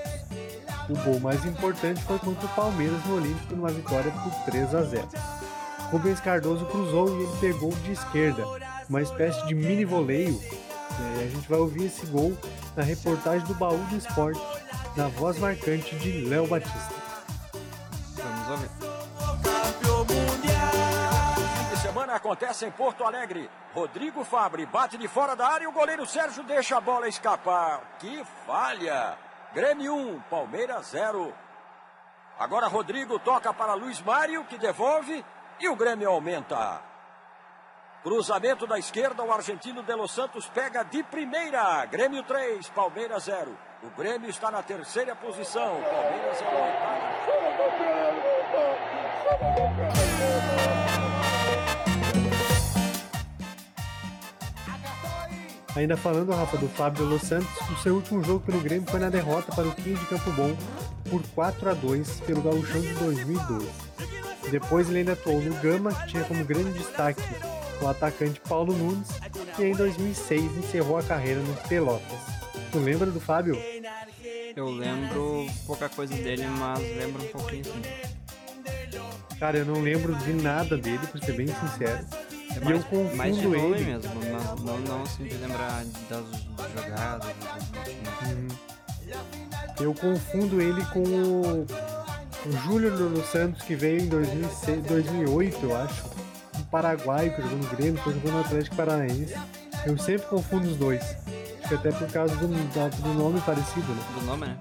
O 0.90 0.96
gol 1.04 1.20
mais 1.20 1.44
importante 1.46 2.02
foi 2.04 2.18
contra 2.20 2.46
o 2.46 2.50
Palmeiras 2.50 3.04
no 3.06 3.18
Olímpico 3.18 3.56
numa 3.56 3.70
vitória 3.70 4.12
por 4.12 4.32
3 4.46 4.76
a 4.76 4.84
0. 4.84 5.08
Rubens 5.92 6.20
Cardoso 6.20 6.66
cruzou 6.66 7.10
e 7.10 7.24
ele 7.24 7.38
pegou 7.40 7.72
de 7.72 7.92
esquerda, 7.92 8.44
uma 8.90 9.02
espécie 9.02 9.46
de 9.48 9.56
mini 9.56 9.86
voleio 9.86 10.40
é, 11.00 11.24
a 11.24 11.28
gente 11.28 11.48
vai 11.48 11.60
ouvir 11.60 11.86
esse 11.86 12.06
gol 12.08 12.36
na 12.78 12.84
reportagem 12.84 13.46
do 13.48 13.56
Baú 13.56 13.78
do 13.90 13.98
Esporte, 13.98 14.40
na 14.96 15.08
voz 15.08 15.40
marcante 15.40 15.96
de 15.96 16.26
Léo 16.26 16.46
Batista. 16.46 16.94
Vamos 18.16 18.50
ouvir. 18.50 18.70
semana 21.82 22.16
acontece 22.16 22.66
em 22.66 22.72
Porto 22.72 23.04
Alegre. 23.04 23.50
Rodrigo 23.74 24.24
Fabre 24.24 24.66
bate 24.66 24.98
de 24.98 25.08
fora 25.08 25.36
da 25.36 25.48
área 25.48 25.66
e 25.66 25.68
o 25.68 25.72
goleiro 25.72 26.06
Sérgio 26.06 26.44
deixa 26.44 26.78
a 26.78 26.82
bola 26.82 27.08
escapar. 27.08 27.82
Que 28.00 28.24
falha! 28.46 29.18
Grêmio 29.54 29.96
1, 29.96 30.20
Palmeiras 30.30 30.88
0. 30.92 31.34
Agora 32.38 32.68
Rodrigo 32.68 33.18
toca 33.18 33.52
para 33.54 33.74
Luiz 33.74 34.00
Mário, 34.02 34.44
que 34.46 34.58
devolve 34.58 35.26
e 35.60 35.68
o 35.68 35.76
Grêmio 35.76 36.10
aumenta. 36.10 36.82
Cruzamento 38.08 38.66
da 38.66 38.80
esquerda, 38.80 39.22
o 39.22 39.34
argentino 39.34 39.84
De 39.84 39.94
Los 39.94 40.12
Santos 40.12 40.48
pega 40.48 40.82
de 40.82 41.04
primeira. 41.04 41.86
Grêmio 41.88 42.24
3, 42.24 42.70
Palmeiras 42.70 43.26
0. 43.26 43.52
O 43.84 43.90
Grêmio 44.00 44.30
está 44.30 44.50
na 44.50 44.64
terceira 44.64 45.14
posição. 45.14 45.82
Palmeiras 45.82 46.42
é 55.76 55.80
Ainda 55.80 55.98
falando, 55.98 56.32
Rafa, 56.32 56.56
do 56.56 56.70
Fábio 56.70 57.04
Los 57.04 57.24
Santos, 57.24 57.50
o 57.70 57.76
seu 57.84 57.96
último 57.96 58.24
jogo 58.24 58.40
pelo 58.40 58.62
Grêmio 58.62 58.90
foi 58.90 59.02
na 59.02 59.10
derrota 59.10 59.54
para 59.54 59.68
o 59.68 59.76
15 59.76 59.96
de 59.96 60.06
Campo 60.06 60.32
Bom 60.32 60.56
por 61.10 61.22
4 61.36 61.72
a 61.72 61.74
2 61.74 62.22
pelo 62.22 62.42
Gauchão 62.42 62.80
de 62.80 62.94
2012. 62.94 63.70
Depois 64.50 64.88
ele 64.88 65.00
ainda 65.00 65.12
atuou 65.12 65.42
no 65.42 65.54
Gama, 65.56 65.94
que 65.94 66.08
tinha 66.08 66.24
como 66.24 66.46
grande 66.46 66.72
destaque 66.72 67.22
o 67.82 67.88
atacante 67.88 68.40
Paulo 68.42 68.74
Nunes, 68.74 69.08
e 69.60 69.64
em 69.64 69.74
2006 69.76 70.58
encerrou 70.58 70.98
a 70.98 71.04
carreira 71.04 71.40
no 71.42 71.54
Pelotas. 71.68 72.20
Tu 72.72 72.80
lembra 72.80 73.10
do 73.10 73.20
Fábio? 73.20 73.56
Eu 74.56 74.70
lembro 74.70 75.46
pouca 75.66 75.88
coisa 75.90 76.14
dele, 76.16 76.46
mas 76.48 76.80
lembro 76.80 77.24
um 77.24 77.28
pouquinho 77.28 77.64
sim. 77.66 77.82
Cara, 79.40 79.58
eu 79.60 79.66
não 79.66 79.82
lembro 79.82 80.16
de 80.16 80.34
nada 80.34 80.76
dele, 80.78 81.06
pra 81.12 81.22
ser 81.22 81.34
bem 81.34 81.48
sincero. 81.48 82.06
É 82.56 82.58
e 82.60 82.66
mais, 82.66 82.78
eu 82.78 82.84
confundo 82.86 83.16
mais 83.16 83.36
de 83.38 83.46
ele. 83.46 83.86
mesmo, 83.86 84.12
mas 84.32 84.62
não, 84.64 84.80
não 84.80 85.04
assim 85.04 85.26
de 85.26 85.36
lembrar 85.36 85.84
das 86.10 86.26
jogadas. 86.74 87.28
dos- 87.28 88.32
Uhum. 88.32 88.48
Eu 89.80 89.94
confundo 89.94 90.60
ele 90.60 90.84
com 90.86 91.00
o, 91.04 91.62
o 92.48 92.52
Júlio 92.66 92.90
Lolo 92.98 93.24
Santos, 93.26 93.62
que 93.62 93.76
veio 93.76 94.00
em 94.02 94.08
2006, 94.08 94.84
2008, 94.86 95.58
eu 95.64 95.76
acho. 95.78 96.04
Paraguaio 96.70 97.34
que 97.36 97.42
jogou 97.42 97.58
no 97.58 97.68
Grêmio, 97.68 97.94
depois 97.94 98.16
jogou 98.16 98.32
no 98.32 98.40
Atlético 98.42 98.76
Paranaense. 98.76 99.36
Eu 99.86 99.98
sempre 99.98 100.28
confundo 100.28 100.68
os 100.68 100.76
dois. 100.76 101.02
Acho 101.02 101.70
que 101.70 101.76
até 101.76 101.92
por 101.92 102.12
causa 102.12 102.36
do, 102.36 102.48
do 102.48 103.14
nome 103.14 103.42
parecido, 103.42 103.94
né? 103.94 104.04
do 104.20 104.26
nome, 104.26 104.48
né? 104.48 104.58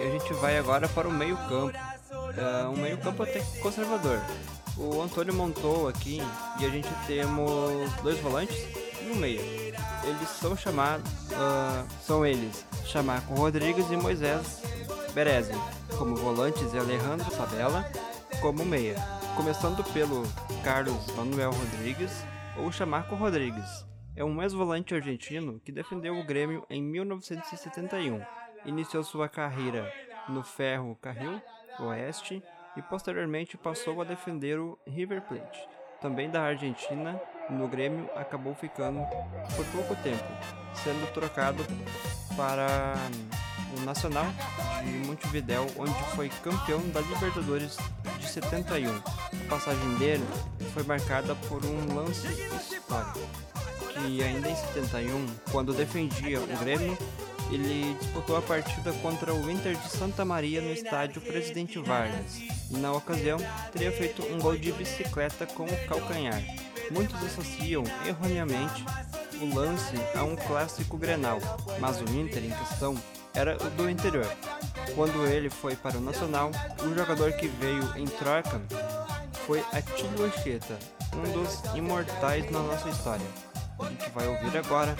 E 0.00 0.06
a 0.06 0.10
gente 0.10 0.32
vai 0.34 0.58
agora 0.58 0.88
para 0.88 1.08
o 1.08 1.12
meio-campo. 1.12 1.72
É 2.36 2.66
um 2.66 2.76
meio-campo 2.76 3.22
até 3.22 3.40
que 3.40 3.58
conservador. 3.58 4.20
O 4.76 5.00
Antônio 5.00 5.32
montou 5.32 5.88
aqui 5.88 6.20
e 6.58 6.64
a 6.64 6.68
gente 6.68 6.88
temos 7.06 7.92
dois 8.02 8.18
volantes 8.18 8.56
e 9.02 9.10
um 9.10 9.16
meia. 9.16 9.40
Eles 9.40 10.28
são 10.40 10.56
chamados. 10.56 11.10
ah, 11.32 11.84
são 12.04 12.26
eles 12.26 12.64
Chamaco 12.84 13.34
Rodrigues 13.34 13.90
e 13.90 13.96
Moisés 13.96 14.62
Berezzi. 15.14 15.52
Como 15.96 16.16
volantes 16.16 16.74
e 16.74 16.78
Alejandro 16.78 17.30
Sabella 17.34 17.88
como 18.40 18.64
meia. 18.64 18.96
Começando 19.36 19.82
pelo 19.92 20.22
Carlos 20.62 21.06
Manuel 21.16 21.50
Rodrigues 21.50 22.24
ou 22.56 22.70
Chamaco 22.70 23.14
Rodrigues. 23.14 23.84
É 24.16 24.24
um 24.24 24.40
ex-volante 24.42 24.94
argentino 24.94 25.60
que 25.60 25.72
defendeu 25.72 26.18
o 26.18 26.24
Grêmio 26.24 26.64
em 26.70 26.82
1971. 26.82 28.20
Iniciou 28.64 29.02
sua 29.02 29.28
carreira 29.28 29.92
no 30.28 30.42
Ferro 30.42 30.96
Carril 31.00 31.40
Oeste 31.80 32.42
e 32.76 32.82
posteriormente 32.82 33.56
passou 33.56 34.00
a 34.00 34.04
defender 34.04 34.58
o 34.58 34.78
River 34.86 35.22
Plate. 35.22 35.68
Também 36.00 36.30
da 36.30 36.42
Argentina, 36.42 37.20
no 37.50 37.68
Grêmio 37.68 38.08
acabou 38.14 38.54
ficando 38.54 39.00
por 39.56 39.66
pouco 39.66 39.96
tempo, 40.02 40.24
sendo 40.74 41.12
trocado 41.12 41.64
para 42.36 42.94
o 43.76 43.80
Nacional 43.84 44.26
de 44.84 45.06
Montevidéu, 45.06 45.66
onde 45.76 45.94
foi 46.14 46.28
campeão 46.42 46.80
da 46.90 47.00
Libertadores 47.00 47.76
de 48.18 48.28
71. 48.28 48.94
A 48.94 49.48
passagem 49.48 49.94
dele 49.96 50.24
foi 50.72 50.82
marcada 50.82 51.34
por 51.48 51.64
um 51.64 51.94
lance 51.94 52.26
histórico 52.26 53.20
que 53.94 54.22
ainda 54.22 54.48
em 54.48 54.56
71, 54.56 55.26
quando 55.50 55.72
defendia 55.72 56.40
o 56.40 56.46
Grêmio, 56.58 56.98
ele 57.50 57.94
disputou 58.00 58.36
a 58.36 58.42
partida 58.42 58.92
contra 58.94 59.32
o 59.32 59.50
Inter 59.50 59.76
de 59.76 59.88
Santa 59.88 60.24
Maria 60.24 60.60
no 60.60 60.72
estádio 60.72 61.20
Presidente 61.20 61.78
Vargas. 61.78 62.38
E 62.70 62.76
na 62.76 62.92
ocasião, 62.92 63.38
teria 63.72 63.92
feito 63.92 64.22
um 64.26 64.38
gol 64.38 64.56
de 64.56 64.72
bicicleta 64.72 65.46
com 65.46 65.64
o 65.64 65.86
calcanhar. 65.86 66.42
Muitos 66.90 67.22
associam 67.22 67.84
erroneamente 68.06 68.84
o 69.40 69.54
lance 69.54 69.94
a 70.14 70.24
um 70.24 70.36
clássico 70.36 70.96
Grenal, 70.96 71.38
mas 71.80 72.00
o 72.00 72.04
Inter 72.04 72.44
em 72.44 72.50
questão 72.50 72.94
era 73.34 73.56
do 73.56 73.90
interior. 73.90 74.26
Quando 74.94 75.26
ele 75.26 75.50
foi 75.50 75.74
para 75.74 75.98
o 75.98 76.00
Nacional, 76.00 76.50
o 76.82 76.94
jogador 76.94 77.32
que 77.32 77.48
veio 77.48 77.96
em 77.96 78.06
troca 78.06 78.60
foi 79.46 79.62
Atílio 79.72 80.24
Anchieta, 80.24 80.78
um 81.14 81.32
dos 81.32 81.62
imortais 81.74 82.50
na 82.50 82.60
nossa 82.60 82.88
história. 82.88 83.26
A 83.78 83.84
gente 83.86 84.08
vai 84.10 84.26
ouvir 84.28 84.56
agora 84.56 84.96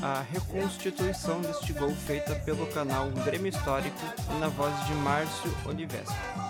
a 0.00 0.22
reconstituição 0.32 1.40
deste 1.40 1.72
gol 1.72 1.94
feita 1.94 2.34
pelo 2.36 2.66
canal 2.68 3.10
Grêmio 3.24 3.48
Histórico 3.48 3.98
na 4.38 4.48
voz 4.48 4.72
de 4.86 4.94
Márcio 4.94 5.52
Olivesco. 5.66 6.47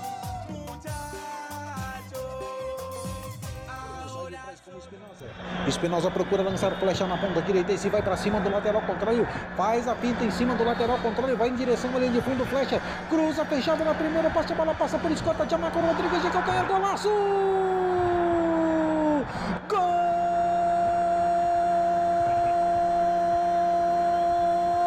Espinosa 5.66 6.10
procura 6.10 6.42
lançar 6.42 6.72
flecha 6.76 7.06
na 7.06 7.16
ponta 7.18 7.42
direita 7.42 7.72
e 7.72 7.78
se 7.78 7.88
vai 7.88 8.00
para 8.02 8.16
cima 8.16 8.40
do 8.40 8.50
lateral 8.50 8.82
contrário. 8.82 9.26
Faz 9.56 9.86
a 9.86 9.94
pinta 9.94 10.24
em 10.24 10.30
cima 10.30 10.54
do 10.54 10.64
lateral 10.64 10.98
contrário. 10.98 11.36
Vai 11.36 11.48
em 11.48 11.54
direção 11.54 11.90
linha 11.98 12.10
de 12.10 12.20
fundo. 12.22 12.46
Flecha 12.46 12.80
cruza 13.08 13.44
fechado 13.44 13.84
na 13.84 13.94
primeira 13.94 14.30
passe. 14.30 14.52
A 14.52 14.56
bola 14.56 14.74
passa 14.74 14.98
por 14.98 15.10
escota. 15.10 15.44
Tiamaco 15.46 15.78
Rodrigues 15.78 16.22
de 16.22 16.30
calcanhar. 16.30 16.66
Golaço! 16.66 17.10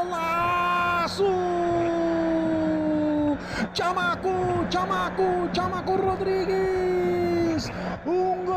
Golaço! 0.02 1.52
Chamaco, 3.74 4.66
Chamaco, 4.70 5.50
Chamaco 5.54 5.96
Rodrigues. 5.96 6.81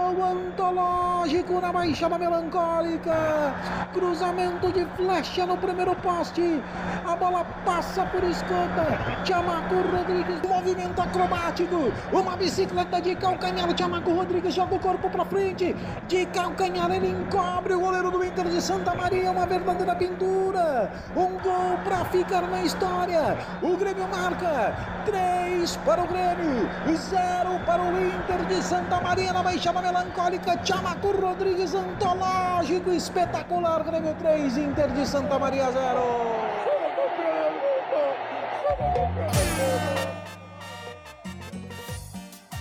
Gol 0.04 0.22
antológico 0.22 1.60
na 1.62 1.72
baixada 1.72 2.18
melancólica. 2.18 3.54
Cruzamento 3.94 4.70
de 4.70 4.84
flecha 4.96 5.46
no 5.46 5.56
primeiro 5.56 5.96
poste. 5.96 6.60
A 7.06 7.16
bola 7.16 7.44
passa 7.66 8.06
por 8.06 8.24
escota. 8.24 8.86
Chamaco 9.24 9.74
Rodrigues, 9.92 10.40
movimento 10.42 11.02
acrobático. 11.02 11.92
Uma 12.10 12.34
bicicleta 12.34 13.00
de 13.00 13.14
calcanhar. 13.16 13.68
Chamaco 13.76 14.12
Rodrigues 14.14 14.54
joga 14.54 14.74
o 14.76 14.78
corpo 14.78 15.10
para 15.10 15.24
frente. 15.26 15.76
De 16.08 16.24
calcanhar 16.26 16.90
ele 16.90 17.10
encobre 17.10 17.74
o 17.74 17.80
goleiro 17.80 18.10
do 18.10 18.24
Inter 18.24 18.48
de 18.48 18.60
Santa 18.60 18.94
Maria. 18.94 19.30
Uma 19.30 19.46
verdadeira 19.46 19.94
pintura. 19.94 20.90
Um 21.14 21.38
gol 21.38 21.78
para 21.84 22.06
ficar 22.06 22.42
na 22.48 22.62
história. 22.62 23.36
O 23.62 23.76
Grêmio 23.76 24.08
marca. 24.08 24.74
3 25.04 25.76
para 25.84 26.02
o 26.02 26.06
Grêmio. 26.06 26.68
0 26.86 27.60
para 27.66 27.82
o 27.82 28.00
Inter 28.00 28.46
de 28.46 28.62
Santa 28.62 29.00
Maria 29.02 29.32
na 29.32 29.42
baixada 29.42 29.82
melancólica. 29.82 30.58
Chamaco 30.64 31.12
Rodrigues 31.12 31.74
antológico. 31.74 32.90
Espetacular. 32.90 33.84
Grêmio 33.84 34.14
3, 34.20 34.56
Inter 34.56 34.90
de 34.92 35.06
Santa 35.06 35.38
Maria 35.38 35.70
0. 35.70 36.43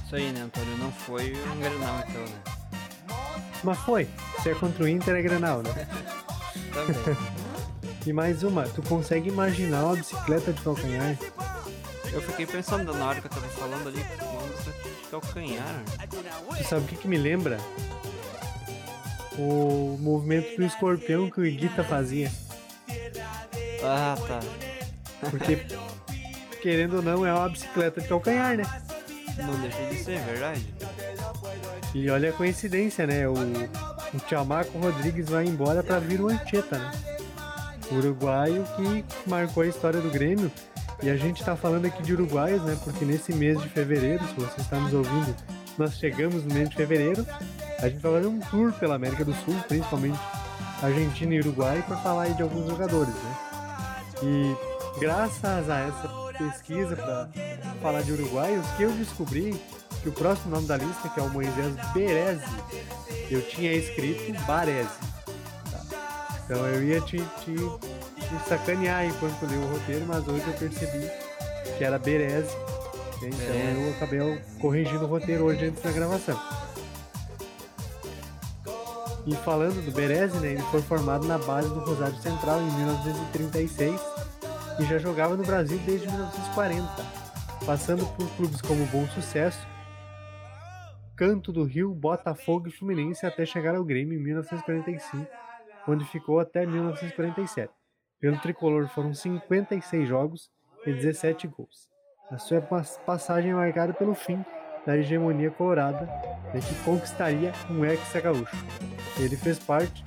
Isso 0.06 0.16
aí, 0.16 0.32
né, 0.32 0.42
Antônio? 0.42 0.78
Não 0.78 0.92
foi 0.92 1.34
um 1.34 1.60
Grenal, 1.60 2.04
então, 2.08 2.22
né? 2.22 2.42
Mas 3.64 3.80
foi. 3.80 4.08
Se 4.42 4.50
é 4.50 4.56
contra 4.56 4.84
o 4.84 4.88
Inter, 4.88 5.16
é 5.16 5.22
Granal, 5.22 5.64
né? 5.64 5.88
Também. 6.74 7.18
E 8.06 8.12
mais 8.12 8.44
uma, 8.44 8.64
tu 8.64 8.82
consegue 8.84 9.30
imaginar 9.30 9.86
uma 9.86 9.96
bicicleta 9.96 10.52
de 10.52 10.62
calcanhar? 10.62 11.18
Eu 12.12 12.22
fiquei 12.22 12.46
pensando 12.46 12.94
na 12.94 13.08
hora 13.08 13.22
que 13.22 13.28
eu 13.28 13.32
tava 13.32 13.48
falando 13.48 13.88
ali, 13.88 14.06
uma 14.22 14.48
bicicleta 14.50 14.90
de 14.90 15.10
calcanhar. 15.10 15.84
Tu 16.58 16.64
sabe 16.66 16.84
o 16.84 16.88
que, 16.88 16.96
que 16.98 17.08
me 17.08 17.18
lembra? 17.18 17.58
O 19.38 19.98
movimento 20.00 20.58
do 20.58 20.66
escorpião 20.66 21.30
que 21.32 21.40
o 21.40 21.46
Iguita 21.46 21.84
fazia. 21.84 22.32
Ah, 23.82 24.16
tá. 24.28 24.40
Porque, 25.30 25.66
querendo 26.64 26.96
ou 26.96 27.02
não, 27.02 27.26
é 27.26 27.34
uma 27.34 27.50
bicicleta 27.50 28.00
de 28.00 28.08
calcanhar, 28.08 28.56
né? 28.56 28.64
Não 29.38 29.60
deixa 29.60 29.84
de 29.90 29.96
ser, 30.02 30.20
verdade? 30.22 30.74
E 31.94 32.10
olha 32.10 32.30
a 32.30 32.34
coincidência, 32.34 33.06
né? 33.06 33.28
O, 33.28 33.34
o 33.34 34.20
Tiamaco 34.28 34.78
Rodrigues 34.78 35.28
vai 35.28 35.46
embora 35.46 35.84
pra 35.84 36.00
vir 36.00 36.22
o 36.22 36.30
Ancheta, 36.30 36.80
né? 36.80 36.92
O 37.92 37.96
uruguaio 37.96 38.66
que 38.78 39.04
marcou 39.30 39.64
a 39.64 39.68
história 39.68 40.00
do 40.00 40.10
Grêmio. 40.10 40.50
E 41.02 41.10
a 41.10 41.18
gente 41.18 41.44
tá 41.44 41.54
falando 41.54 41.86
aqui 41.86 42.02
de 42.02 42.14
uruguaios, 42.14 42.64
né? 42.64 42.78
Porque 42.82 43.04
nesse 43.04 43.34
mês 43.34 43.62
de 43.62 43.68
fevereiro, 43.68 44.26
se 44.26 44.34
você 44.36 44.62
está 44.62 44.78
nos 44.78 44.94
ouvindo 44.94 45.36
nós 45.78 45.98
chegamos 45.98 46.46
no 46.46 46.54
mês 46.54 46.70
de 46.70 46.76
fevereiro, 46.76 47.26
a 47.80 47.90
gente 47.90 48.00
vai 48.00 48.14
fazer 48.14 48.28
um 48.28 48.40
tour 48.40 48.72
pela 48.74 48.96
América 48.96 49.26
do 49.26 49.34
Sul, 49.34 49.56
principalmente 49.68 50.20
Argentina 50.82 51.34
e 51.34 51.40
Uruguai, 51.40 51.84
para 51.88 51.98
falar 51.98 52.24
aí 52.24 52.34
de 52.36 52.44
alguns 52.44 52.70
jogadores, 52.70 53.14
né? 53.14 53.36
E 54.22 55.00
graças 55.00 55.70
a 55.70 55.80
essa 55.80 56.23
pesquisa 56.50 56.96
para 56.96 57.30
falar 57.82 58.02
de 58.02 58.12
uruguaios, 58.12 58.66
que 58.78 58.84
eu 58.84 58.92
descobri 58.92 59.60
que 60.02 60.10
o 60.10 60.12
próximo 60.12 60.52
nome 60.52 60.68
da 60.68 60.78
lista, 60.78 61.10
que 61.10 61.20
é 61.20 61.24
o 61.24 61.30
Moisés 61.30 61.74
Berezi, 61.94 62.44
eu 63.30 63.42
tinha 63.42 63.72
escrito 63.74 64.34
Baresi. 64.46 64.90
Tá? 65.72 66.40
Então 66.46 66.68
eu 66.68 66.84
ia 66.84 67.02
te, 67.02 67.18
te, 67.18 67.56
te 67.56 68.50
sacanear 68.50 69.06
enquanto 69.06 69.46
li 69.46 69.56
o 69.56 69.68
roteiro, 69.68 70.06
mas 70.08 70.28
hoje 70.28 70.44
eu 70.46 70.54
percebi 70.54 71.10
que 71.78 71.84
era 71.84 71.98
Berezi. 71.98 72.56
Então 73.18 73.30
Berezi. 73.38 73.82
eu 73.82 73.94
acabei 73.94 74.42
corrigindo 74.60 75.06
o 75.06 75.08
roteiro 75.08 75.46
hoje 75.46 75.66
antes 75.68 75.82
da 75.82 75.92
gravação. 75.92 76.40
E 79.26 79.34
falando 79.38 79.86
do 79.86 79.92
Berezi, 79.92 80.38
né, 80.40 80.52
ele 80.52 80.64
foi 80.64 80.82
formado 80.82 81.26
na 81.26 81.38
base 81.38 81.70
do 81.70 81.80
Rosário 81.80 82.18
Central 82.18 82.60
em 82.62 82.72
1936 82.72 84.13
e 84.80 84.86
já 84.86 84.98
jogava 84.98 85.36
no 85.36 85.44
Brasil 85.44 85.78
desde 85.86 86.08
1940, 86.08 86.88
passando 87.66 88.06
por 88.16 88.28
clubes 88.36 88.62
como 88.62 88.86
Bom 88.88 89.08
Sucesso, 89.08 89.66
Canto 91.16 91.52
do 91.52 91.64
Rio, 91.64 91.94
Botafogo 91.94 92.68
e 92.68 92.72
Fluminense 92.72 93.26
até 93.26 93.46
chegar 93.46 93.76
ao 93.76 93.84
Grêmio 93.84 94.18
em 94.18 94.22
1945, 94.24 95.28
onde 95.88 96.04
ficou 96.06 96.40
até 96.40 96.66
1947. 96.66 97.72
Pelo 98.20 98.40
tricolor 98.40 98.88
foram 98.90 99.14
56 99.14 100.08
jogos 100.08 100.50
e 100.88 100.92
17 100.94 101.48
gols. 101.48 101.88
A 102.32 102.38
sua 102.38 102.62
pas- 102.62 102.98
passagem 103.06 103.52
é 103.52 103.54
marcada 103.54 103.94
pelo 103.94 104.16
fim 104.16 104.44
da 104.88 104.98
hegemonia 104.98 105.52
colorada 105.52 106.06
né, 106.54 106.60
que 106.60 106.76
conquistaria 106.84 107.52
um 107.70 107.86
ex-gaúcho. 107.86 108.56
Ele 109.20 109.38
fez 109.38 109.60
parte, 109.60 110.04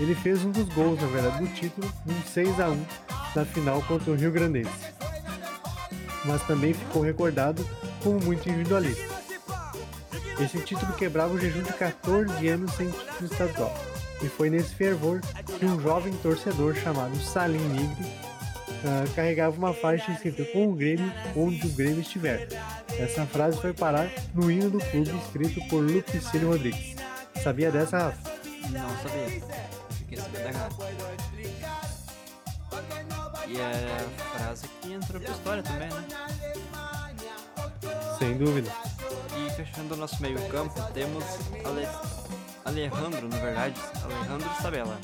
ele 0.00 0.14
fez 0.14 0.42
um 0.44 0.50
dos 0.50 0.68
gols, 0.70 1.00
na 1.00 1.06
verdade, 1.08 1.44
do 1.44 1.54
título, 1.54 1.92
um 2.06 2.22
6 2.22 2.58
a 2.58 2.70
1 2.70 2.86
na 3.36 3.44
final 3.44 3.82
contra 3.82 4.10
o 4.10 4.14
Rio 4.14 4.32
Grandense. 4.32 4.70
Mas 6.24 6.42
também 6.46 6.72
ficou 6.72 7.02
recordado 7.02 7.66
como 8.02 8.18
muito 8.20 8.48
individualista. 8.48 9.20
Esse 10.40 10.58
título 10.60 10.94
quebrava 10.94 11.34
o 11.34 11.38
jejum 11.38 11.62
de 11.62 11.72
14 11.74 12.48
anos 12.48 12.72
sem 12.72 12.90
título 12.90 13.30
estadual. 13.30 13.74
E 14.22 14.28
foi 14.28 14.48
nesse 14.48 14.74
fervor 14.74 15.20
que 15.58 15.66
um 15.66 15.80
jovem 15.80 16.12
torcedor 16.14 16.74
chamado 16.74 17.14
Salim 17.16 17.58
Nigri 17.58 18.10
ah, 18.84 19.04
carregava 19.14 19.56
uma 19.56 19.74
faixa 19.74 20.10
escrita 20.12 20.44
com 20.46 20.68
o 20.68 20.74
Grêmio 20.74 21.12
onde 21.36 21.66
o 21.66 21.70
Grêmio 21.70 22.00
estiver. 22.00 22.48
Essa 22.98 23.26
frase 23.26 23.60
foi 23.60 23.72
parar 23.74 24.10
no 24.34 24.50
hino 24.50 24.70
do 24.70 24.78
clube 24.78 25.10
escrito 25.18 25.60
por 25.68 25.82
Lupicínio 25.82 26.48
Rodrigues. 26.48 26.96
Sabia 27.42 27.70
dessa, 27.70 27.98
Rafa? 27.98 28.30
Não 28.70 28.96
sabia. 28.98 29.79
E 33.46 33.60
é 33.60 33.96
a 33.96 34.38
frase 34.38 34.68
que 34.80 34.92
entrou 34.92 35.20
pra 35.20 35.30
história 35.30 35.62
também, 35.62 35.88
né? 35.88 36.06
Sem 38.18 38.36
dúvida. 38.36 38.70
E 39.36 39.50
fechando 39.50 39.94
o 39.94 39.96
nosso 39.96 40.20
meio 40.20 40.40
campo, 40.48 40.74
temos 40.92 41.24
Ale... 41.64 41.86
Alejandro, 42.64 43.28
na 43.28 43.36
verdade, 43.38 43.80
Alejandro 44.02 44.50
Sabella. 44.60 44.98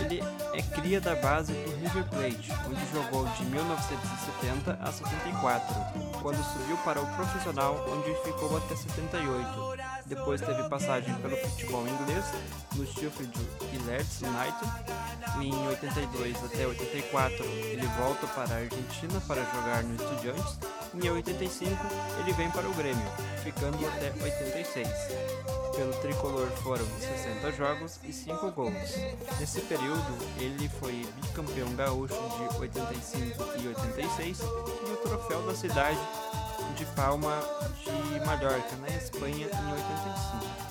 Ele 0.00 0.22
é 0.54 0.62
cria 0.62 1.00
da 1.00 1.14
base 1.16 1.52
do 1.52 1.76
River 1.80 2.04
Plate, 2.04 2.52
onde 2.66 2.92
jogou 2.92 3.26
de 3.26 3.44
1970 3.46 4.78
a 4.80 4.92
74, 4.92 5.74
quando 6.22 6.42
subiu 6.52 6.76
para 6.78 7.00
o 7.00 7.06
profissional, 7.16 7.84
onde 7.88 8.14
ficou 8.22 8.56
até 8.56 8.76
78. 8.76 9.78
Depois 10.06 10.40
teve 10.40 10.68
passagem 10.68 11.14
pelo 11.16 11.36
futebol 11.36 11.86
inglês, 11.86 12.24
no 12.74 12.86
Sheffield 12.86 13.38
e 13.72 13.78
Leeds 13.78 14.22
United. 14.22 14.88
Em 15.40 15.66
82 15.68 16.44
até 16.44 16.66
84, 16.66 17.44
ele 17.44 17.86
volta 17.98 18.26
para 18.28 18.54
a 18.54 18.58
Argentina 18.58 19.20
para 19.26 19.44
jogar 19.44 19.82
no 19.82 19.94
Estudiantes. 19.96 20.58
Em 20.94 21.10
85, 21.10 21.70
ele 22.20 22.32
vem 22.32 22.50
para 22.50 22.66
o 22.66 22.74
Grêmio, 22.74 23.06
ficando 23.44 23.78
até 23.86 24.12
86. 24.22 24.88
Pelo 25.76 25.92
tricolor 26.00 26.48
foram 26.62 26.84
60 26.84 27.52
jogos 27.52 28.00
e 28.02 28.12
5 28.12 28.50
gols. 28.52 28.72
Nesse 29.38 29.60
período, 29.62 30.18
ele 30.40 30.68
foi 30.80 31.06
bicampeão 31.22 31.72
gaúcho 31.76 32.14
de 32.14 32.58
85 32.58 33.44
e 33.62 33.68
86 33.68 34.40
e 34.40 34.92
o 34.92 34.96
troféu 34.96 35.42
da 35.42 35.54
cidade 35.54 35.98
de 36.76 36.84
Palma 36.96 37.38
de 37.84 38.26
Mallorca, 38.26 38.76
na 38.80 38.88
Espanha, 38.88 39.46
em 39.46 39.72
85. 39.72 40.68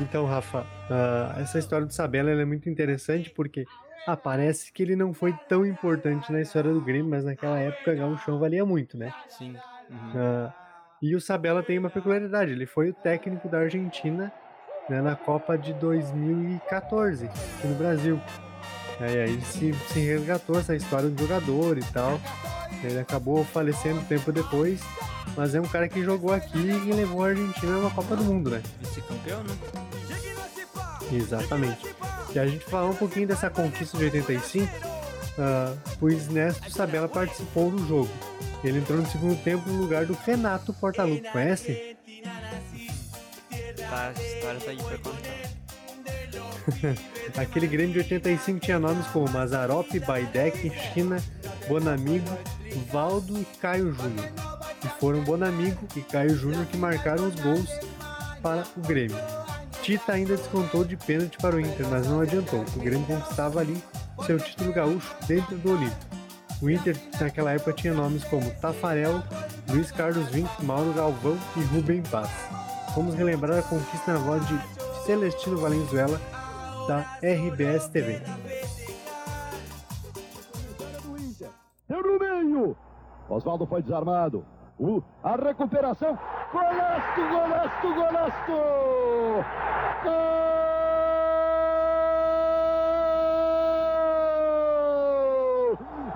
Então, 0.00 0.26
Rafa, 0.26 0.66
ah, 0.90 1.36
essa 1.40 1.58
história 1.58 1.86
do 1.86 1.92
Sabella 1.92 2.30
ela 2.30 2.42
é 2.42 2.44
muito 2.44 2.68
interessante 2.68 3.30
porque 3.30 3.64
ah, 4.12 4.16
parece 4.16 4.72
que 4.72 4.82
ele 4.82 4.96
não 4.96 5.12
foi 5.12 5.34
tão 5.50 5.66
importante 5.66 6.32
na 6.32 6.40
história 6.40 6.72
do 6.72 6.80
Grêmio, 6.80 7.10
mas 7.10 7.26
naquela 7.26 7.58
época 7.58 7.92
o 8.06 8.16
chão 8.16 8.38
valia 8.38 8.64
muito, 8.64 8.96
né? 8.96 9.12
Sim. 9.28 9.54
Uhum. 9.90 10.12
Ah, 10.16 10.54
e 11.02 11.14
o 11.14 11.20
Sabella 11.20 11.62
tem 11.62 11.78
uma 11.78 11.90
peculiaridade, 11.90 12.52
ele 12.52 12.64
foi 12.64 12.88
o 12.88 12.94
técnico 12.94 13.50
da 13.50 13.58
Argentina 13.58 14.32
né, 14.88 15.02
na 15.02 15.14
Copa 15.14 15.58
de 15.58 15.74
2014, 15.74 17.26
aqui 17.26 17.66
no 17.66 17.74
Brasil. 17.74 18.18
E 18.98 19.04
aí 19.04 19.40
se, 19.42 19.74
se 19.74 20.00
resgatou 20.00 20.58
essa 20.58 20.74
história 20.74 21.10
do 21.10 21.22
jogador 21.22 21.76
e 21.76 21.84
tal. 21.92 22.18
Ele 22.82 22.98
acabou 22.98 23.44
falecendo 23.44 24.00
tempo 24.08 24.32
depois, 24.32 24.80
mas 25.36 25.54
é 25.54 25.60
um 25.60 25.68
cara 25.68 25.86
que 25.86 26.02
jogou 26.02 26.32
aqui 26.32 26.58
e 26.58 26.92
levou 26.92 27.24
a 27.24 27.28
Argentina 27.28 27.72
numa 27.72 27.90
Copa 27.90 28.16
do 28.16 28.24
Mundo, 28.24 28.50
né? 28.50 28.62
Vice-campeão, 28.80 29.42
né? 29.42 30.07
Exatamente. 31.12 31.94
E 32.34 32.38
a 32.38 32.46
gente 32.46 32.64
falar 32.64 32.90
um 32.90 32.94
pouquinho 32.94 33.26
dessa 33.28 33.48
conquista 33.48 33.96
de 33.96 34.04
85, 34.04 34.68
ah, 35.38 35.74
o 36.00 36.08
Ernesto 36.08 36.70
Sabella 36.70 37.08
participou 37.08 37.70
do 37.70 37.86
jogo. 37.86 38.10
Ele 38.62 38.78
entrou 38.78 38.98
no 38.98 39.06
segundo 39.06 39.36
tempo 39.42 39.68
no 39.68 39.80
lugar 39.80 40.04
do 40.04 40.14
Renato 40.14 40.72
Portaluppi, 40.72 41.30
conhece? 41.30 41.96
Tá, 43.88 44.12
a 44.14 44.22
história 44.22 44.60
tá 44.60 44.70
aí 44.70 44.76
pra 44.76 44.98
contar. 44.98 45.58
Aquele 47.36 47.66
Grêmio 47.66 47.92
de 47.92 47.98
85 48.00 48.60
tinha 48.60 48.78
nomes 48.78 49.06
como 49.08 49.30
Mazarop, 49.30 49.88
Baidec, 50.00 50.70
China, 50.92 51.22
Bonamigo, 51.66 52.26
Valdo 52.90 53.40
e 53.40 53.44
Caio 53.60 53.92
Júnior. 53.92 54.28
E 54.84 54.88
foram 55.00 55.22
Bonamigo 55.22 55.86
e 55.96 56.00
Caio 56.00 56.36
Júnior 56.36 56.66
que 56.66 56.76
marcaram 56.76 57.28
os 57.28 57.34
gols 57.36 57.70
para 58.42 58.64
o 58.76 58.80
Grêmio. 58.80 59.16
Tita 59.88 60.12
ainda 60.12 60.36
descontou 60.36 60.84
de 60.84 60.98
pênalti 60.98 61.38
para 61.38 61.56
o 61.56 61.60
Inter, 61.60 61.86
mas 61.88 62.06
não 62.06 62.20
adiantou. 62.20 62.60
O 62.60 62.78
Grêmio 62.78 63.06
conquistava 63.06 63.60
ali 63.60 63.82
seu 64.26 64.38
título 64.38 64.70
gaúcho 64.70 65.16
dentro 65.26 65.56
do 65.56 65.72
Olímpico. 65.72 66.04
O 66.60 66.68
Inter 66.68 66.94
naquela 67.18 67.52
época 67.52 67.72
tinha 67.72 67.94
nomes 67.94 68.22
como 68.24 68.50
Tafarel, 68.56 69.22
Luiz 69.70 69.90
Carlos 69.90 70.28
Vinck, 70.28 70.62
Mauro 70.62 70.92
Galvão 70.92 71.38
e 71.56 71.60
Rubem 71.74 72.02
Paz. 72.02 72.28
Vamos 72.94 73.14
relembrar 73.14 73.60
a 73.60 73.62
conquista 73.62 74.12
na 74.12 74.18
voz 74.18 74.46
de 74.46 74.60
Celestino 75.06 75.56
Valenzuela 75.56 76.20
da 76.86 76.98
RBS 77.22 77.88
TV. 77.88 78.20
Oswaldo 83.30 83.66
foi 83.66 83.80
desarmado. 83.80 84.44
O, 84.78 85.02
a 85.24 85.34
recuperação. 85.34 86.16
Golaço, 86.52 87.20
golaço, 87.30 87.94
golaço! 87.94 88.52
Gol! 90.04 90.58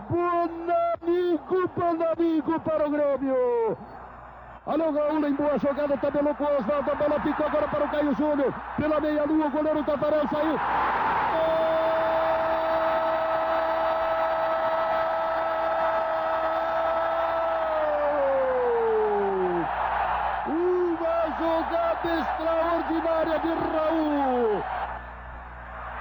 Bonamigo, 0.09 1.69
Bonamigo 1.75 2.61
para 2.61 2.87
o 2.87 2.91
Grêmio. 2.91 3.77
O 4.65 4.93
Gaúna 4.93 5.29
em 5.29 5.35
boa 5.35 5.59
jogada, 5.59 5.97
tabelou 5.97 6.35
com 6.37 6.45
o 6.45 6.57
Oswaldo. 6.59 6.91
A 6.93 6.95
bola 6.95 7.21
ficou 7.21 7.47
agora 7.47 7.67
para 7.67 7.85
o 7.85 7.89
Caio 7.89 8.15
Júnior. 8.15 8.55
Pela 8.77 9.01
meia-lua, 9.01 9.47
o 9.47 9.51
goleiro 9.51 9.83
Tafarel 9.83 10.29
saiu. 10.29 10.57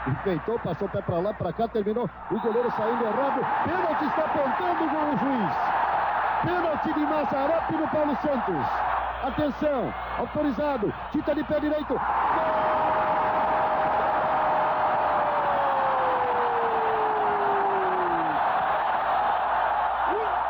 Enfeitou, 0.07 0.57
passou 0.59 0.87
o 0.87 0.91
pé 0.91 1.01
para 1.01 1.19
lá, 1.19 1.33
para 1.33 1.53
cá, 1.53 1.67
terminou. 1.67 2.09
O 2.31 2.39
goleiro 2.39 2.71
saindo 2.71 3.05
errado. 3.05 3.45
Pênalti 3.63 4.05
está 4.05 4.25
apontando 4.25 4.83
o 4.83 5.17
juiz. 5.17 5.55
Pênalti 6.43 6.93
de 6.93 7.05
Mazarop 7.05 7.71
no 7.71 7.87
Paulo 7.87 8.17
Santos. 8.17 8.65
Atenção, 9.23 9.93
autorizado. 10.17 10.91
Tita 11.11 11.35
de 11.35 11.43
pé 11.43 11.59
direito. 11.59 11.93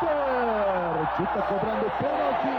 Gol! 0.00 1.06
Tita 1.16 1.42
cobrando 1.42 1.90
pênalti. 1.98 2.52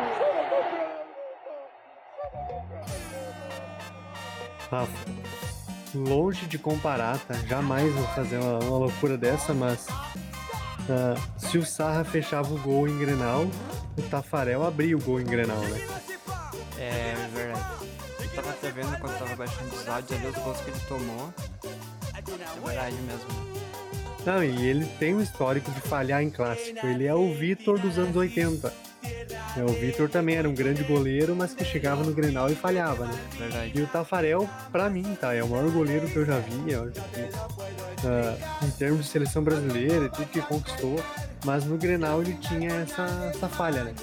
Rafa, 4.71 5.42
longe 5.95 6.45
de 6.45 6.57
comparar, 6.57 7.19
tá? 7.19 7.33
Jamais 7.47 7.93
vou 7.93 8.07
fazer 8.07 8.37
uma, 8.37 8.59
uma 8.59 8.77
loucura 8.77 9.17
dessa, 9.17 9.53
mas 9.53 9.85
ah, 10.89 11.15
se 11.37 11.57
o 11.57 11.65
Sarra 11.65 12.03
fechava 12.03 12.53
o 12.53 12.59
gol 12.59 12.87
em 12.87 12.97
Grenal, 12.97 13.45
o 13.97 14.01
Tafarel 14.03 14.63
abria 14.63 14.97
o 14.97 15.01
gol 15.01 15.21
em 15.21 15.25
Grenal, 15.25 15.61
né? 15.61 15.87
É 16.77 17.15
verdade. 17.33 17.65
Eu 18.19 18.29
tava 18.29 18.49
até 18.49 18.71
vendo 18.71 18.99
quando 18.99 19.17
tava 19.17 19.35
baixando 19.35 19.75
os 19.75 19.87
áudios 19.87 20.19
ali 20.19 20.27
os 20.27 20.35
gols 20.35 20.57
que 20.61 20.69
ele 20.69 20.79
tomou. 20.87 21.33
É 22.13 22.65
verdade 22.65 22.95
mesmo. 22.97 23.63
Não, 24.25 24.43
e 24.43 24.65
ele 24.67 24.85
tem 24.99 25.13
um 25.15 25.21
histórico 25.21 25.69
de 25.71 25.81
falhar 25.81 26.21
em 26.21 26.29
clássico. 26.29 26.85
Ele 26.85 27.05
é 27.05 27.13
o 27.13 27.33
Vitor 27.33 27.77
dos 27.79 27.97
anos 27.97 28.15
80. 28.15 28.73
É, 29.55 29.63
o 29.63 29.67
Vitor 29.67 30.09
também 30.09 30.35
era 30.35 30.49
um 30.49 30.53
grande 30.55 30.83
goleiro, 30.83 31.35
mas 31.35 31.53
que 31.53 31.63
chegava 31.63 32.03
no 32.03 32.11
Grenal 32.11 32.49
e 32.49 32.55
falhava, 32.55 33.05
né? 33.05 33.13
Verdade. 33.37 33.71
E 33.75 33.81
o 33.81 33.87
Tafarel, 33.87 34.49
pra 34.71 34.89
mim, 34.89 35.15
tá? 35.19 35.33
É 35.33 35.43
o 35.43 35.47
maior 35.47 35.69
goleiro 35.69 36.07
que 36.07 36.15
eu 36.15 36.25
já 36.25 36.39
vi. 36.39 36.71
Eu 36.71 36.83
acho 36.83 36.91
que, 36.93 37.29
ah, 38.07 38.35
em 38.65 38.69
termos 38.71 39.01
de 39.05 39.11
seleção 39.11 39.43
brasileira 39.43 40.05
e 40.05 40.09
tudo 40.09 40.25
que 40.27 40.41
conquistou. 40.41 40.99
Mas 41.45 41.65
no 41.65 41.77
Grenal 41.77 42.21
ele 42.21 42.33
tinha 42.35 42.69
essa, 42.71 43.03
essa 43.33 43.47
falha, 43.47 43.83
né? 43.83 43.93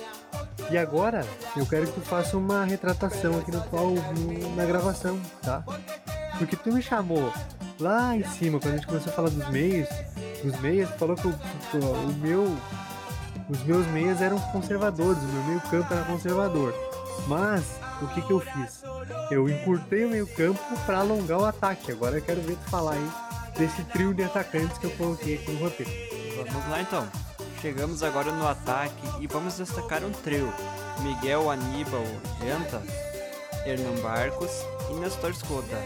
E 0.71 0.79
agora, 0.79 1.27
eu 1.57 1.67
quero 1.67 1.87
que 1.87 1.93
tu 1.95 2.01
faça 2.03 2.37
uma 2.37 2.65
retratação 2.65 3.37
aqui 3.39 3.51
no, 3.51 3.59
no- 3.59 4.55
na 4.57 4.65
gravação, 4.65 5.19
tá? 5.43 5.65
Porque 6.39 6.55
tu 6.55 6.71
me 6.73 6.81
chamou 6.81 7.33
lá 7.81 8.15
em 8.17 8.23
cima, 8.25 8.61
quando 8.61 8.75
a 8.75 8.77
gente 8.77 8.87
começou 8.87 9.13
a 9.13 9.17
falar 9.17 9.31
dos 9.31 9.49
meios, 9.49 9.89
dos 10.45 10.61
meias, 10.61 10.89
tu 10.91 10.99
falou 10.99 11.17
que 11.17 11.27
o, 11.27 11.31
o- 11.31 12.09
o 12.09 12.13
meu, 12.21 12.57
os 13.51 13.65
meus 13.65 13.85
meias 13.89 14.23
eram 14.23 14.39
conservadores, 14.39 15.21
o 15.21 15.27
meu 15.27 15.43
meio 15.43 15.61
campo 15.63 15.93
era 15.93 16.05
conservador. 16.05 16.73
Mas, 17.27 17.65
o 18.01 18.07
que 18.07 18.23
que 18.23 18.31
eu 18.31 18.39
fiz? 18.39 18.83
Eu 19.29 19.49
encurtei 19.49 20.05
o 20.05 20.11
meio 20.11 20.27
campo 20.29 20.63
para 20.87 21.01
alongar 21.01 21.39
o 21.39 21.45
ataque. 21.45 21.91
Agora 21.91 22.17
eu 22.17 22.23
quero 22.23 22.41
ver 22.41 22.57
tu 22.57 22.71
falar 22.71 22.93
aí 22.93 23.11
desse 23.59 23.83
trio 23.85 24.15
de 24.15 24.23
atacantes 24.23 24.79
que 24.79 24.87
eu 24.87 24.91
coloquei 24.93 25.35
aqui 25.35 25.51
no 25.51 25.65
roteiro. 25.65 25.91
Vamos 26.37 26.71
lá 26.71 26.81
então. 26.81 27.09
Chegamos 27.61 28.03
agora 28.05 28.33
no 28.33 28.47
ataque 28.47 29.03
e 29.21 29.27
vamos 29.27 29.57
destacar 29.57 30.05
um 30.05 30.13
trio: 30.13 30.51
Miguel 31.01 31.51
Aníbal 31.51 32.05
Genta, 32.41 32.81
Hernan 33.67 34.01
Barcos 34.01 34.65
e 34.91 34.95
Nestor 34.95 35.33
Skota. 35.33 35.77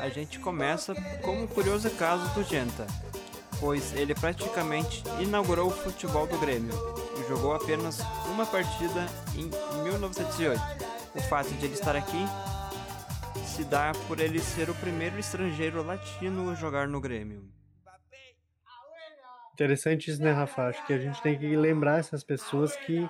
A 0.00 0.08
gente 0.08 0.38
começa 0.40 0.94
com 1.22 1.42
um 1.42 1.46
curioso 1.46 1.88
caso 1.90 2.26
do 2.30 2.42
Genta, 2.42 2.86
pois 3.60 3.92
ele 3.94 4.14
praticamente 4.14 5.04
inaugurou 5.20 5.68
o 5.68 5.70
futebol 5.70 6.26
do 6.26 6.38
Grêmio 6.38 7.01
jogou 7.28 7.54
apenas 7.54 8.00
uma 8.28 8.46
partida 8.46 9.06
em 9.34 9.50
1908. 9.84 10.60
O 11.14 11.20
fato 11.22 11.50
de 11.54 11.64
ele 11.66 11.74
estar 11.74 11.94
aqui 11.94 12.24
se 13.46 13.64
dá 13.64 13.92
por 14.08 14.18
ele 14.18 14.40
ser 14.40 14.70
o 14.70 14.74
primeiro 14.74 15.18
estrangeiro 15.18 15.82
latino 15.82 16.50
a 16.50 16.54
jogar 16.54 16.88
no 16.88 17.00
Grêmio. 17.00 17.44
Interessante 19.54 20.10
isso, 20.10 20.22
né, 20.22 20.32
Rafa? 20.32 20.68
Acho 20.68 20.86
que 20.86 20.92
a 20.92 20.98
gente 20.98 21.20
tem 21.22 21.38
que 21.38 21.54
lembrar 21.54 21.98
essas 21.98 22.24
pessoas 22.24 22.74
que 22.76 23.08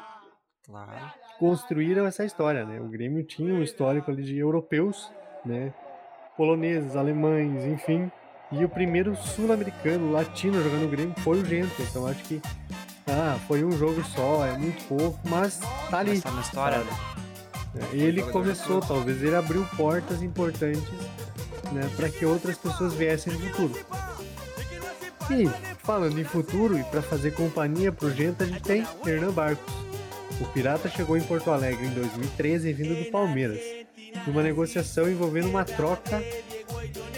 Claro. 0.67 0.91
construíram 1.39 2.05
essa 2.07 2.25
história, 2.25 2.65
né? 2.65 2.81
O 2.81 2.89
Grêmio 2.89 3.23
tinha 3.25 3.55
um 3.55 3.63
histórico 3.63 4.11
ali 4.11 4.23
de 4.25 4.37
europeus, 4.37 5.11
né? 5.45 5.73
Poloneses, 6.37 6.97
alemães, 6.97 7.65
enfim. 7.65 8.11
E 8.51 8.65
o 8.65 8.69
primeiro 8.69 9.15
sul-americano, 9.17 10.11
latino 10.13 10.59
a 10.59 10.63
jogar 10.63 10.79
no 10.79 10.89
Grêmio 10.89 11.15
foi 11.21 11.41
o 11.41 11.45
Gento. 11.45 11.81
Então 11.81 12.07
acho 12.07 12.23
que 12.25 12.43
ah, 13.07 13.39
foi 13.47 13.65
um 13.65 13.73
jogo 13.73 14.03
só, 14.05 14.47
é 14.47 14.57
muito 14.57 14.85
pouco, 14.85 15.19
mas 15.29 15.59
tá 15.91 15.99
ali. 15.99 16.19
Essa 16.19 16.31
na 16.31 16.41
história, 16.41 16.79
né? 16.79 17.13
Ele 17.93 18.23
começou, 18.23 18.81
talvez 18.81 19.23
ele 19.23 19.35
abriu 19.35 19.67
portas 19.77 20.23
importantes, 20.23 20.83
né, 21.73 21.91
para 21.97 22.09
que 22.11 22.25
outras 22.27 22.59
pessoas 22.59 22.93
viessem 22.93 23.33
no 23.33 23.41
futuro. 23.41 23.75
E 25.31 25.49
falando 25.79 26.19
em 26.21 26.25
futuro 26.25 26.79
e 26.79 26.85
para 26.85 27.01
fazer 27.01 27.33
companhia 27.33 27.91
pro 27.91 28.11
Gento, 28.11 28.43
a 28.43 28.47
gente 28.47 28.63
tem 28.63 28.87
Hernan 29.07 29.33
Barcos. 29.33 29.73
O 30.41 30.45
Pirata 30.47 30.89
chegou 30.89 31.17
em 31.17 31.23
Porto 31.23 31.51
Alegre 31.51 31.87
em 31.87 31.91
2013 31.91 32.73
vindo 32.73 33.05
do 33.05 33.11
Palmeiras, 33.11 33.61
numa 34.27 34.43
negociação 34.43 35.11
envolvendo 35.11 35.49
uma 35.49 35.65
troca 35.65 36.23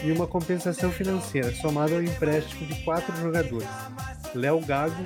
e 0.03 0.13
uma 0.13 0.27
compensação 0.27 0.91
financeira, 0.91 1.53
somada 1.55 1.95
ao 1.95 2.03
empréstimo 2.03 2.67
de 2.67 2.83
quatro 2.83 3.15
jogadores: 3.17 3.69
Léo 4.35 4.61
Gago, 4.61 5.05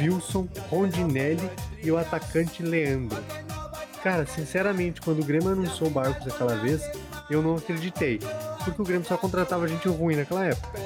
Wilson, 0.00 0.48
Rondinelli 0.68 1.50
e 1.82 1.90
o 1.90 1.98
atacante 1.98 2.62
Leandro. 2.62 3.22
Cara, 4.02 4.26
sinceramente, 4.26 5.00
quando 5.00 5.22
o 5.22 5.24
Grêmio 5.24 5.52
anunciou 5.52 5.88
o 5.88 5.92
Barcos 5.92 6.26
aquela 6.26 6.56
vez, 6.56 6.82
eu 7.30 7.40
não 7.40 7.56
acreditei. 7.56 8.20
Porque 8.62 8.82
o 8.82 8.84
Grêmio 8.84 9.06
só 9.06 9.16
contratava 9.16 9.66
gente 9.66 9.88
ruim 9.88 10.16
naquela 10.16 10.44
época. 10.44 10.78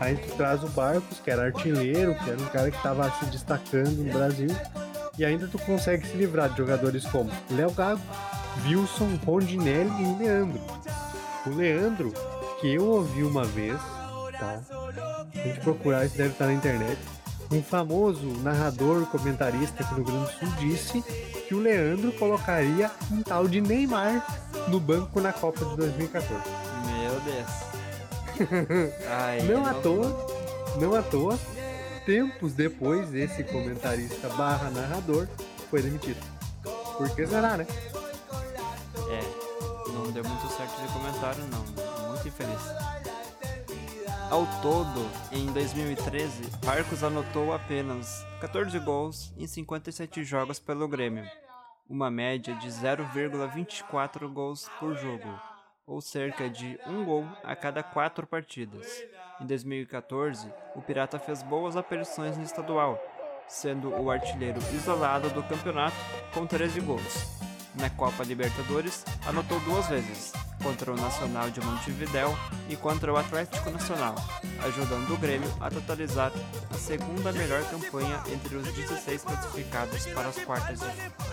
Aí 0.00 0.16
tu 0.16 0.36
traz 0.36 0.62
o 0.62 0.68
Barcos, 0.68 1.20
que 1.20 1.30
era 1.30 1.46
artilheiro, 1.46 2.14
que 2.14 2.30
era 2.30 2.38
um 2.38 2.46
cara 2.46 2.70
que 2.70 2.76
estava 2.76 3.10
se 3.18 3.24
destacando 3.26 4.04
no 4.04 4.12
Brasil. 4.12 4.48
E 5.18 5.24
ainda 5.24 5.48
tu 5.48 5.58
consegue 5.58 6.06
se 6.06 6.16
livrar 6.16 6.50
de 6.50 6.58
jogadores 6.58 7.04
como 7.06 7.30
Léo 7.50 7.72
Gago, 7.72 8.00
Wilson, 8.64 9.18
Rondinelli 9.24 9.90
e 9.90 10.22
Leandro. 10.22 10.60
O 11.50 11.54
Leandro, 11.56 12.12
que 12.60 12.74
eu 12.74 12.84
ouvi 12.84 13.22
uma 13.22 13.44
vez, 13.44 13.78
tá? 14.38 14.60
Se 15.32 15.40
a 15.40 15.42
gente 15.44 15.60
procurar, 15.60 16.04
isso 16.06 16.16
deve 16.16 16.30
estar 16.30 16.46
na 16.46 16.52
internet. 16.52 16.98
Um 17.50 17.62
famoso 17.62 18.26
narrador, 18.42 19.06
comentarista 19.06 19.82
aqui 19.82 19.94
no 19.94 20.04
Rio 20.04 20.06
Grande 20.06 20.26
do 20.26 20.38
Sul 20.38 20.48
disse 20.58 21.02
que 21.48 21.54
o 21.54 21.60
Leandro 21.60 22.12
colocaria 22.12 22.90
um 23.10 23.22
tal 23.22 23.48
de 23.48 23.60
Neymar 23.60 24.26
no 24.68 24.78
banco 24.78 25.18
na 25.20 25.32
Copa 25.32 25.64
de 25.64 25.76
2014. 25.76 26.42
Meu 26.86 27.20
Deus. 27.20 28.92
Ai, 29.10 29.42
Não 29.42 29.64
à 29.66 29.72
eu- 29.72 29.82
toa, 29.82 30.26
não 30.78 30.94
à 30.94 31.02
toa, 31.02 31.38
tempos 32.04 32.52
depois, 32.52 33.14
esse 33.14 33.42
comentarista 33.44 34.28
barra 34.30 34.70
narrador 34.70 35.26
foi 35.70 35.80
demitido. 35.82 36.20
Por 36.98 37.08
que 37.10 37.26
será, 37.26 37.56
né? 37.56 37.66
É, 39.10 39.47
não 40.04 40.12
deu 40.12 40.24
muito 40.24 40.48
certo 40.48 40.80
de 40.80 40.92
comentário 40.92 41.44
não. 41.46 41.64
Muito 42.08 42.28
infeliz. 42.28 42.62
Ao 44.30 44.46
todo, 44.60 45.08
em 45.32 45.46
2013, 45.46 46.50
Marcos 46.64 47.02
anotou 47.02 47.52
apenas 47.52 48.24
14 48.40 48.78
gols 48.78 49.32
em 49.38 49.46
57 49.46 50.22
jogos 50.22 50.58
pelo 50.58 50.86
Grêmio, 50.86 51.24
uma 51.88 52.10
média 52.10 52.54
de 52.56 52.68
0,24 52.68 54.30
gols 54.30 54.68
por 54.78 54.94
jogo, 54.94 55.28
ou 55.86 56.02
cerca 56.02 56.48
de 56.48 56.78
um 56.86 57.04
gol 57.04 57.26
a 57.42 57.56
cada 57.56 57.82
quatro 57.82 58.26
partidas. 58.26 58.86
Em 59.40 59.46
2014, 59.46 60.52
o 60.76 60.82
Pirata 60.82 61.18
fez 61.18 61.42
boas 61.42 61.74
aparições 61.76 62.36
no 62.36 62.44
estadual, 62.44 63.02
sendo 63.46 63.88
o 63.98 64.10
artilheiro 64.10 64.60
isolado 64.74 65.30
do 65.30 65.42
campeonato 65.42 65.96
com 66.34 66.46
13 66.46 66.80
gols. 66.82 67.37
Na 67.80 67.88
Copa 67.90 68.24
Libertadores, 68.24 69.04
anotou 69.26 69.60
duas 69.60 69.86
vezes, 69.86 70.32
contra 70.62 70.92
o 70.92 70.96
Nacional 70.96 71.48
de 71.48 71.60
Montevidéu 71.60 72.36
e 72.68 72.74
contra 72.74 73.12
o 73.12 73.16
Atlético 73.16 73.70
Nacional, 73.70 74.16
ajudando 74.66 75.14
o 75.14 75.16
Grêmio 75.16 75.48
a 75.60 75.70
totalizar 75.70 76.32
a 76.70 76.74
segunda 76.74 77.32
melhor 77.32 77.62
campanha 77.70 78.20
entre 78.32 78.56
os 78.56 78.66
16 78.72 79.22
classificados 79.22 80.06
para 80.06 80.28
as 80.28 80.38
quartas 80.38 80.80
de, 80.80 80.86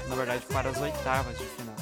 na 0.07 0.15
verdade, 0.15 0.45
para 0.45 0.69
as 0.69 0.79
oitavas 0.79 1.35
de 1.37 1.45
final. 1.45 1.75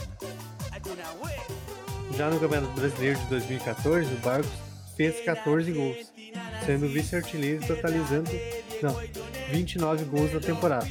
Já 2.15 2.30
no 2.30 2.39
Campeonato 2.39 2.73
Brasileiro 2.73 3.19
de 3.19 3.26
2014, 3.26 4.13
o 4.13 4.17
Barcos 4.19 4.52
fez 4.95 5.26
14 5.26 5.71
gols, 5.71 6.12
sendo 6.65 6.88
vice-artilheiro 6.88 7.65
totalizando 7.65 8.30
não, 8.82 8.95
29 9.49 10.06
gols 10.06 10.34
na 10.34 10.39
temporada, 10.39 10.88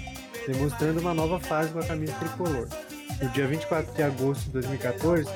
demonstrando 0.46 1.00
uma 1.00 1.14
nova 1.14 1.40
fase 1.40 1.70
com 1.72 1.78
a 1.78 1.85
camisa 1.85 2.12
tricolor. 2.14 2.68
No 3.22 3.28
dia 3.28 3.46
24 3.46 3.94
de 3.94 4.02
agosto 4.02 4.44
de 4.46 4.50
2014, 4.50 5.30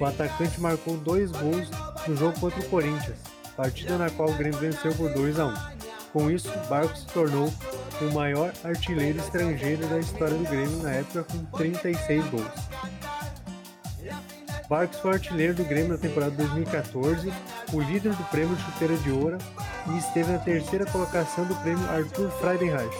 o 0.00 0.04
atacante 0.04 0.60
marcou 0.60 0.96
dois 0.96 1.30
gols 1.30 1.70
no 2.08 2.16
jogo 2.16 2.38
contra 2.40 2.58
o 2.58 2.68
Corinthians, 2.68 3.16
partida 3.56 3.96
na 3.96 4.10
qual 4.10 4.28
o 4.28 4.34
Grêmio 4.34 4.58
venceu 4.58 4.92
por 4.94 5.08
2 5.12 5.38
a 5.38 5.46
1. 5.46 5.54
Com 6.12 6.30
isso, 6.30 6.50
Barcos 6.68 7.02
se 7.02 7.06
tornou 7.06 7.52
o 8.00 8.12
maior 8.12 8.52
artilheiro 8.64 9.18
estrangeiro 9.18 9.86
da 9.86 10.00
história 10.00 10.34
do 10.34 10.44
Grêmio 10.44 10.82
na 10.82 10.90
época 10.90 11.24
com 11.24 11.44
36 11.56 12.24
gols. 12.26 12.52
Barcos 14.68 14.98
foi 14.98 15.12
artilheiro 15.12 15.54
do 15.54 15.64
Grêmio 15.64 15.90
na 15.90 15.98
temporada 15.98 16.32
2014, 16.32 17.32
o 17.72 17.80
líder 17.80 18.14
do 18.14 18.24
prêmio 18.30 18.58
Chuteira 18.58 18.96
de 18.96 19.12
Ouro 19.12 19.38
e 19.86 19.98
esteve 19.98 20.32
na 20.32 20.38
terceira 20.38 20.84
colocação 20.86 21.44
do 21.44 21.54
prêmio 21.56 21.88
Arthur 21.88 22.30
Friedenreich, 22.32 22.96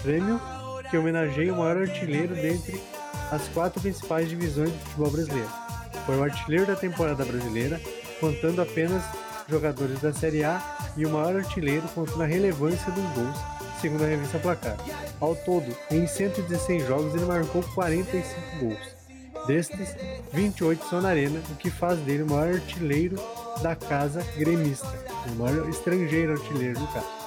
prêmio 0.00 0.40
que 0.88 0.96
homenageia 0.96 1.52
o 1.52 1.58
maior 1.58 1.76
artilheiro 1.76 2.34
dentre 2.34 2.80
as 3.30 3.46
quatro 3.48 3.80
principais 3.80 4.28
divisões 4.28 4.70
do 4.70 4.78
futebol 4.78 5.10
brasileiro. 5.10 5.50
Foi 6.06 6.16
o 6.16 6.22
artilheiro 6.22 6.66
da 6.66 6.76
temporada 6.76 7.24
brasileira, 7.24 7.80
contando 8.20 8.60
apenas 8.60 9.02
jogadores 9.48 10.00
da 10.00 10.12
Série 10.12 10.44
A 10.44 10.60
e 10.96 11.04
o 11.04 11.10
maior 11.10 11.36
artilheiro 11.36 11.86
contando 11.94 12.22
a 12.22 12.26
relevância 12.26 12.90
dos 12.92 13.04
gols, 13.14 13.36
segundo 13.80 14.04
a 14.04 14.06
revista 14.06 14.38
Placar. 14.38 14.76
Ao 15.20 15.34
todo, 15.34 15.76
em 15.90 16.06
116 16.06 16.86
jogos, 16.86 17.14
ele 17.14 17.24
marcou 17.24 17.62
45 17.74 18.58
gols. 18.60 19.00
Destes, 19.46 19.96
28 20.32 20.84
são 20.88 21.00
na 21.00 21.08
Arena, 21.08 21.40
o 21.50 21.56
que 21.56 21.70
faz 21.70 21.98
dele 22.00 22.22
o 22.22 22.30
maior 22.30 22.54
artilheiro 22.54 23.16
da 23.62 23.74
casa 23.74 24.22
gremista, 24.36 24.88
o 25.26 25.34
maior 25.36 25.68
estrangeiro 25.68 26.32
artilheiro 26.32 26.78
do 26.78 26.86
caso. 26.88 27.20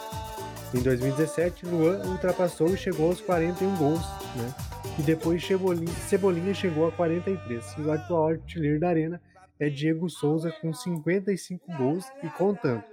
Em 0.74 0.80
2017, 0.80 1.66
Luan 1.66 2.02
ultrapassou 2.06 2.70
e 2.70 2.78
chegou 2.78 3.10
aos 3.10 3.22
41 3.22 3.76
gols, 3.76 4.02
né? 4.36 4.54
E 4.98 5.02
depois 5.02 5.46
Cebolinha, 5.46 5.93
Cebolinha 6.08 6.54
chegou 6.54 6.88
a 6.88 6.91
43. 6.91 7.76
E 7.78 7.82
o 7.82 7.91
atual 7.91 8.30
artilheiro 8.30 8.80
da 8.80 8.89
Arena 8.89 9.22
é 9.60 9.69
Diego 9.69 10.10
Souza 10.10 10.52
com 10.62 10.74
55 10.74 11.72
gols 11.78 12.06
e 12.22 12.30
contando. 12.30 12.84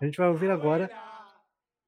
A 0.00 0.04
gente 0.04 0.18
vai 0.18 0.28
ouvir 0.28 0.50
agora 0.50 0.90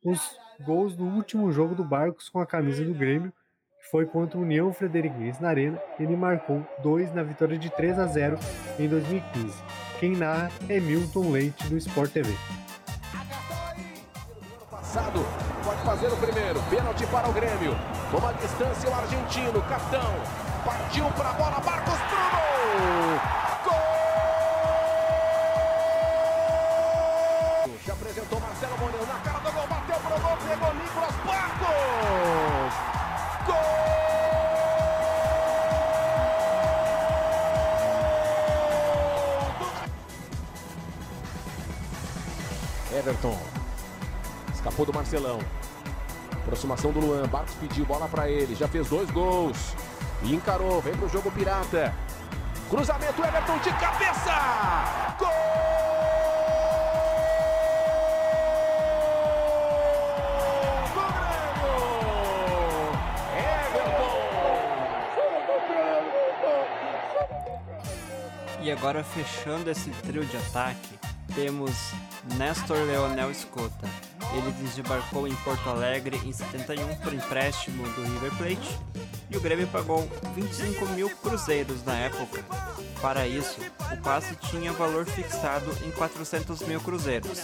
os 0.05 0.37
gols 0.65 0.95
do 0.95 1.05
último 1.05 1.51
jogo 1.53 1.75
do 1.75 1.85
Barcos 1.85 2.29
com 2.29 2.41
a 2.41 2.47
camisa 2.47 2.85
do 2.85 2.95
Grêmio, 2.95 3.33
que 3.81 3.91
foi 3.91 4.05
contra 4.07 4.39
o 4.39 4.43
União 4.43 4.73
Frederiquense 4.73 5.41
na 5.41 5.49
Arena. 5.49 5.81
Ele 5.99 6.17
marcou 6.17 6.67
dois 6.83 7.13
na 7.15 7.23
vitória 7.23 7.59
de 7.59 7.71
3 7.71 7.99
a 7.99 8.07
0 8.07 8.39
em 8.79 8.89
2015. 8.89 9.55
Quem 9.99 10.17
narra 10.17 10.51
é 10.69 10.81
Milton 10.81 11.31
Leite 11.31 11.69
do 11.69 11.77
Sport 11.77 12.13
TV. 12.13 12.35
Passado, 14.71 15.21
pode 15.65 15.83
fazer 15.83 16.09
o 16.09 16.17
primeiro. 16.17 16.61
Pênalti 16.69 17.07
para 17.07 17.29
o 17.29 17.33
Grêmio. 17.33 18.00
Toma 18.11 18.35
distância 18.35 18.91
o 18.91 18.95
argentino, 18.95 19.63
capitão. 19.63 20.13
Partiu 20.65 21.05
para 21.13 21.31
a 21.31 21.33
bola, 21.35 21.61
Marcos 21.65 21.99
Bruno! 22.11 23.21
Gol! 23.65 23.75
Se 27.85 27.91
apresentou 27.93 28.41
Marcelo 28.41 28.79
Moreno 28.79 29.07
na 29.07 29.15
cara 29.21 29.39
do 29.39 29.53
gol, 29.53 29.65
bateu 29.69 29.97
pro 30.01 30.21
gol, 30.21 30.37
pegou 30.39 30.75
Nicolas 30.75 31.15
Barcos! 31.25 32.75
Gol! 33.47 33.55
Everton. 42.99 43.39
Escapou 44.53 44.85
do 44.85 44.93
Marcelão. 44.93 45.39
Aproximação 46.43 46.93
do 46.93 47.01
Luan. 47.01 47.27
Barcos 47.29 47.55
pediu 47.55 47.85
bola 47.85 48.09
para 48.09 48.29
ele. 48.29 48.55
Já 48.55 48.69
fez 48.69 48.89
dois 48.89 49.11
gols. 49.11 49.75
E 50.23 50.35
encarou. 50.35 50.81
Vem 50.81 50.95
pro 50.95 51.09
jogo 51.09 51.31
pirata. 51.31 51.95
Cruzamento 52.69 53.23
Everton 53.25 53.59
de 53.59 53.71
cabeça. 53.73 55.17
Gol! 55.19 55.29
E 68.63 68.71
agora 68.71 69.03
fechando 69.03 69.71
esse 69.71 69.91
trio 69.91 70.25
de 70.25 70.37
ataque, 70.37 70.99
temos 71.35 71.93
Nestor 72.37 72.77
Leonel 72.77 73.31
Escota. 73.31 73.89
Ele 74.33 74.53
desembarcou 74.53 75.27
em 75.27 75.35
Porto 75.37 75.69
Alegre 75.69 76.21
em 76.25 76.33
71 76.33 76.97
por 76.97 77.13
empréstimo 77.13 77.83
do 77.91 78.03
River 78.03 78.37
Plate 78.37 78.79
e 79.31 79.37
o 79.37 79.41
Grêmio 79.41 79.67
pagou 79.69 80.09
25 80.35 80.87
mil 80.87 81.09
cruzeiros 81.17 81.85
na 81.85 81.97
época. 81.97 82.45
Para 83.01 83.27
isso, 83.27 83.61
o 83.93 83.97
passe 84.03 84.35
tinha 84.37 84.73
valor 84.73 85.07
fixado 85.07 85.71
em 85.85 85.91
400 85.93 86.61
mil 86.63 86.81
cruzeiros. 86.81 87.41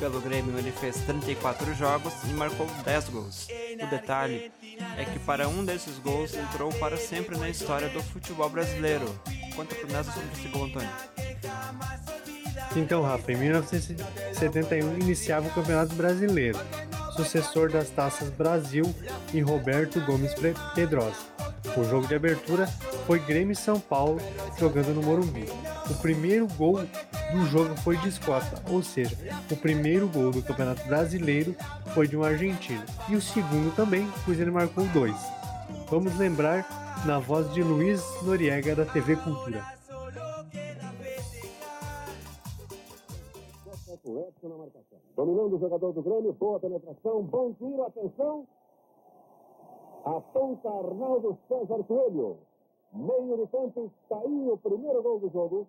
Pelo 0.00 0.20
Grêmio, 0.20 0.58
ele 0.58 0.72
fez 0.72 0.96
34 0.96 1.74
jogos 1.74 2.12
e 2.24 2.32
marcou 2.32 2.66
10 2.84 3.08
gols. 3.10 3.46
O 3.82 3.86
detalhe 3.86 4.50
é 4.96 5.04
que 5.04 5.18
para 5.20 5.48
um 5.48 5.64
desses 5.64 5.98
gols 5.98 6.34
entrou 6.34 6.72
para 6.74 6.96
sempre 6.96 7.38
na 7.38 7.48
história 7.48 7.88
do 7.88 8.02
futebol 8.02 8.48
brasileiro. 8.48 9.06
Conta 9.54 9.74
por 9.74 9.90
nós 9.90 10.06
sobre 10.06 10.28
esse 10.32 10.48
gol, 10.48 10.64
Antônio. 10.64 10.90
Então, 12.76 13.00
Rafa, 13.00 13.32
em 13.32 13.36
1971 13.36 14.98
iniciava 14.98 15.48
o 15.48 15.50
Campeonato 15.50 15.94
Brasileiro, 15.94 16.58
sucessor 17.16 17.70
das 17.72 17.88
taças 17.88 18.28
Brasil 18.28 18.94
e 19.32 19.40
Roberto 19.40 19.98
Gomes 20.02 20.32
Pedrosa. 20.74 21.16
O 21.74 21.84
jogo 21.84 22.06
de 22.06 22.14
abertura 22.14 22.66
foi 23.06 23.18
Grêmio 23.18 23.52
e 23.52 23.56
São 23.56 23.80
Paulo 23.80 24.20
jogando 24.58 24.94
no 24.94 25.02
Morumbi. 25.02 25.46
O 25.90 25.94
primeiro 25.94 26.46
gol 26.48 26.84
do 27.32 27.46
jogo 27.46 27.74
foi 27.76 27.96
de 27.96 28.08
Escota, 28.08 28.62
ou 28.70 28.82
seja, 28.82 29.16
o 29.50 29.56
primeiro 29.56 30.06
gol 30.06 30.30
do 30.30 30.42
Campeonato 30.42 30.86
Brasileiro 30.86 31.56
foi 31.94 32.06
de 32.06 32.16
um 32.16 32.22
argentino, 32.22 32.84
e 33.08 33.16
o 33.16 33.22
segundo 33.22 33.74
também, 33.74 34.06
pois 34.24 34.38
ele 34.38 34.50
marcou 34.50 34.86
dois. 34.88 35.16
Vamos 35.90 36.16
lembrar 36.18 37.02
na 37.06 37.18
voz 37.18 37.52
de 37.54 37.62
Luiz 37.62 38.02
Noriega 38.22 38.74
da 38.74 38.84
TV 38.84 39.16
Cultura. 39.16 39.75
Dominando 45.14 45.56
o 45.56 45.58
jogador 45.58 45.92
do 45.92 46.02
Grêmio, 46.02 46.32
boa 46.32 46.60
penetração, 46.60 47.22
bom 47.22 47.52
tiro, 47.54 47.82
atenção. 47.84 48.46
Aponta 50.04 50.68
Arnaldo 50.68 51.38
César 51.48 51.82
Coelho. 51.84 52.38
Meio 52.92 53.36
de 53.36 53.46
campo, 53.48 53.90
está 54.02 54.18
aí 54.18 54.48
o 54.50 54.56
primeiro 54.58 55.02
gol 55.02 55.18
do 55.18 55.28
jogo. 55.30 55.66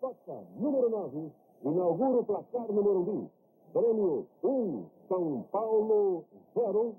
Costa, 0.00 0.44
número 0.56 0.88
9, 0.88 1.32
inaugura 1.64 2.20
o 2.20 2.24
placar 2.24 2.72
no 2.72 2.82
Morumbi. 2.82 3.30
Grêmio 3.74 4.26
1, 4.42 4.86
São 5.08 5.44
Paulo 5.50 6.24
0. 6.54 6.94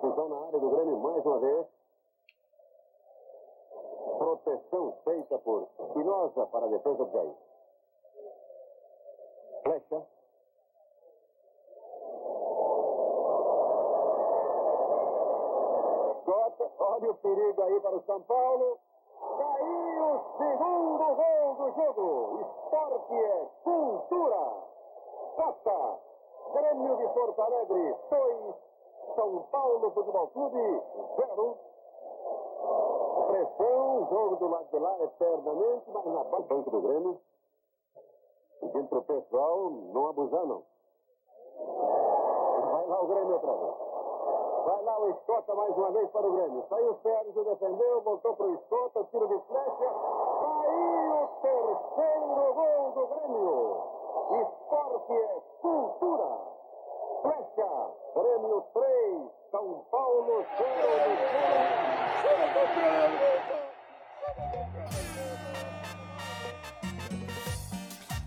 Confusão 0.00 0.28
na 0.28 0.45
área 0.46 0.60
do 0.60 0.70
Grêmio 0.70 0.96
mais 0.98 1.26
uma 1.26 1.38
vez. 1.40 1.66
Proteção 4.18 4.94
feita 5.04 5.38
por 5.38 5.68
Espinosa 5.78 6.46
para 6.46 6.66
a 6.66 6.68
defesa 6.68 7.04
de 7.04 7.12
Jair. 7.12 7.34
Flecha. 9.62 10.06
Olha 16.78 17.10
o 17.10 17.14
perigo 17.16 17.62
aí 17.62 17.80
para 17.80 17.96
o 17.96 18.02
São 18.04 18.22
Paulo. 18.22 18.78
Caiu 19.18 20.04
o 20.04 20.38
segundo 20.38 21.14
gol 21.14 21.54
do 21.56 21.72
jogo. 21.74 22.40
Esporte 22.40 23.14
é 23.14 23.46
cultura. 23.64 24.66
Costa, 25.36 25.98
Grêmio 26.54 26.96
de 26.96 27.08
Porto 27.08 27.42
Alegre, 27.42 27.96
2, 28.10 28.54
São 29.14 29.42
Paulo 29.50 29.90
Futebol 29.90 30.28
Clube, 30.28 30.82
0. 31.16 31.58
Pressão, 33.28 34.06
jogo 34.10 34.36
do 34.36 34.48
lado 34.48 34.68
de 34.70 34.78
lá 34.78 35.02
eternamente, 35.02 35.90
mas 35.90 36.04
na 36.06 36.24
banca 36.24 36.70
do 36.70 36.80
Grêmio. 36.80 37.20
Pedindo 38.60 38.88
pro 38.88 39.02
pessoal 39.02 39.70
não 39.70 40.08
abusar, 40.08 40.46
não. 40.46 40.62
Vai 42.70 42.86
lá 42.86 43.02
o 43.02 43.06
Grêmio 43.06 43.34
outra 43.34 43.52
vez. 43.52 43.74
Vai 44.66 44.82
lá 44.82 45.00
o 45.00 45.10
Escota 45.10 45.54
mais 45.54 45.76
uma 45.76 45.90
vez 45.92 46.10
para 46.10 46.26
o 46.26 46.32
Grêmio. 46.32 46.64
Saiu 46.68 46.92
o 46.92 46.98
Sérgio, 47.02 47.44
defendeu, 47.44 48.00
voltou 48.02 48.34
pro 48.36 48.54
Escota, 48.54 49.04
tiro 49.04 49.28
de 49.28 49.38
flecha. 49.46 49.90
Caiu 50.40 51.22
o 51.22 51.28
terceiro 51.42 52.54
gol 52.54 52.92
do 52.92 53.06
Grêmio. 53.06 53.96
Esporte 54.42 55.12
é 55.12 55.42
cultura. 55.60 56.55
Flecha, 57.26 57.70
Grêmio 58.14 58.62
3, 58.72 58.86
São 59.50 59.84
Paulo 59.90 60.46
0 60.56 60.66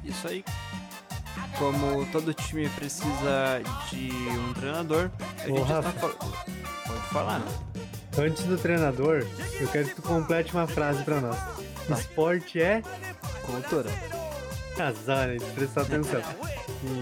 Isso 0.04 0.28
aí. 0.28 0.43
Como 1.58 2.06
todo 2.12 2.34
time 2.34 2.68
precisa 2.72 3.62
de 3.89 4.12
um 4.38 4.54
treinador, 4.54 5.10
a 5.43 5.47
gente 5.47 5.62
tá 5.62 5.76
Rafa. 5.76 5.91
falando. 5.91 6.18
Pode 6.88 7.00
falar. 7.14 7.41
Antes 8.18 8.43
do 8.43 8.58
treinador, 8.58 9.26
eu 9.62 9.68
quero 9.70 9.88
que 9.88 9.95
tu 9.95 10.02
complete 10.02 10.54
uma 10.54 10.68
frase 10.68 11.06
para 11.06 11.22
nós. 11.22 11.38
Esporte 11.97 12.62
é 12.62 12.82
Cultura. 13.45 13.89
azar, 14.78 15.28
né? 15.30 15.38
De 15.38 15.45
prestar 15.52 15.84
atenção. 15.84 16.22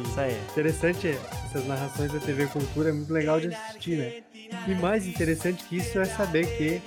Isso 0.05 0.19
aí. 0.19 0.39
interessante 0.51 1.17
essas 1.57 1.67
narrações 1.67 2.11
da 2.11 2.19
TV 2.19 2.45
Cultura 2.47 2.89
é 2.89 2.91
muito 2.91 3.11
legal 3.11 3.39
de 3.39 3.47
assistir, 3.47 3.97
né? 3.97 4.23
E 4.67 4.75
mais 4.75 5.07
interessante 5.07 5.63
que 5.63 5.77
isso 5.77 5.99
é 5.99 6.05
saber 6.05 6.45
que 6.57 6.81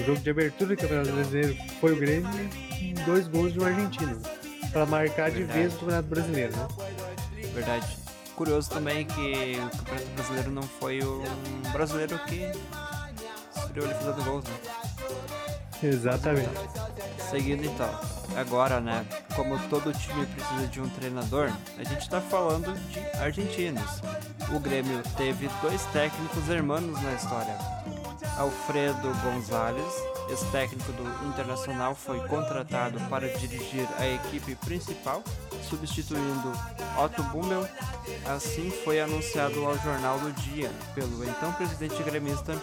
o 0.00 0.04
jogo 0.04 0.20
de 0.20 0.30
abertura 0.30 0.74
do 0.74 0.80
Campeonato 0.80 1.12
Brasileiro 1.12 1.56
foi 1.80 1.92
o 1.92 1.96
Grêmio 1.96 2.28
e 2.80 2.92
dois 3.04 3.28
gols 3.28 3.52
de 3.52 3.60
um 3.60 3.64
argentino. 3.64 4.20
Para 4.72 4.86
marcar 4.86 5.30
de 5.30 5.38
Verdade. 5.38 5.58
vez 5.58 5.74
o 5.74 5.78
Campeonato 5.78 6.08
Brasileiro, 6.08 6.56
né? 6.56 6.68
Verdade. 7.54 7.98
Curioso 8.34 8.70
também 8.70 9.06
que 9.06 9.52
o 9.56 9.76
Campeonato 9.78 10.10
Brasileiro 10.16 10.50
não 10.50 10.62
foi 10.62 11.00
um 11.04 11.72
brasileiro 11.72 12.18
que 12.24 12.50
estreou 13.56 13.86
ele 13.86 13.94
fazendo 13.94 14.24
gols, 14.24 14.44
né? 14.44 14.54
Exatamente. 15.82 16.48
Seguindo 17.30 17.64
então. 17.64 18.11
Agora, 18.36 18.80
né? 18.80 19.04
Como 19.34 19.58
todo 19.68 19.92
time 19.92 20.26
precisa 20.26 20.66
de 20.66 20.80
um 20.80 20.88
treinador, 20.88 21.52
a 21.78 21.84
gente 21.84 22.08
tá 22.08 22.20
falando 22.20 22.72
de 22.90 23.00
argentinos. 23.18 24.00
O 24.54 24.60
Grêmio 24.60 25.02
teve 25.16 25.48
dois 25.60 25.84
técnicos 25.86 26.48
hermanos 26.48 27.00
na 27.02 27.12
história. 27.14 27.56
Alfredo 28.38 29.12
Gonzalez, 29.22 29.92
ex-técnico 30.30 30.92
do 30.92 31.28
Internacional, 31.28 31.94
foi 31.94 32.20
contratado 32.26 32.98
para 33.08 33.28
dirigir 33.36 33.86
a 33.98 34.06
equipe 34.06 34.54
principal, 34.56 35.22
substituindo 35.68 36.52
Otto 36.98 37.22
Bummel. 37.24 37.68
Assim 38.26 38.70
foi 38.84 39.00
anunciado 39.00 39.64
ao 39.64 39.78
Jornal 39.78 40.18
do 40.18 40.32
Dia 40.32 40.70
pelo 40.94 41.24
então 41.24 41.52
presidente 41.52 42.02
gremista 42.02 42.56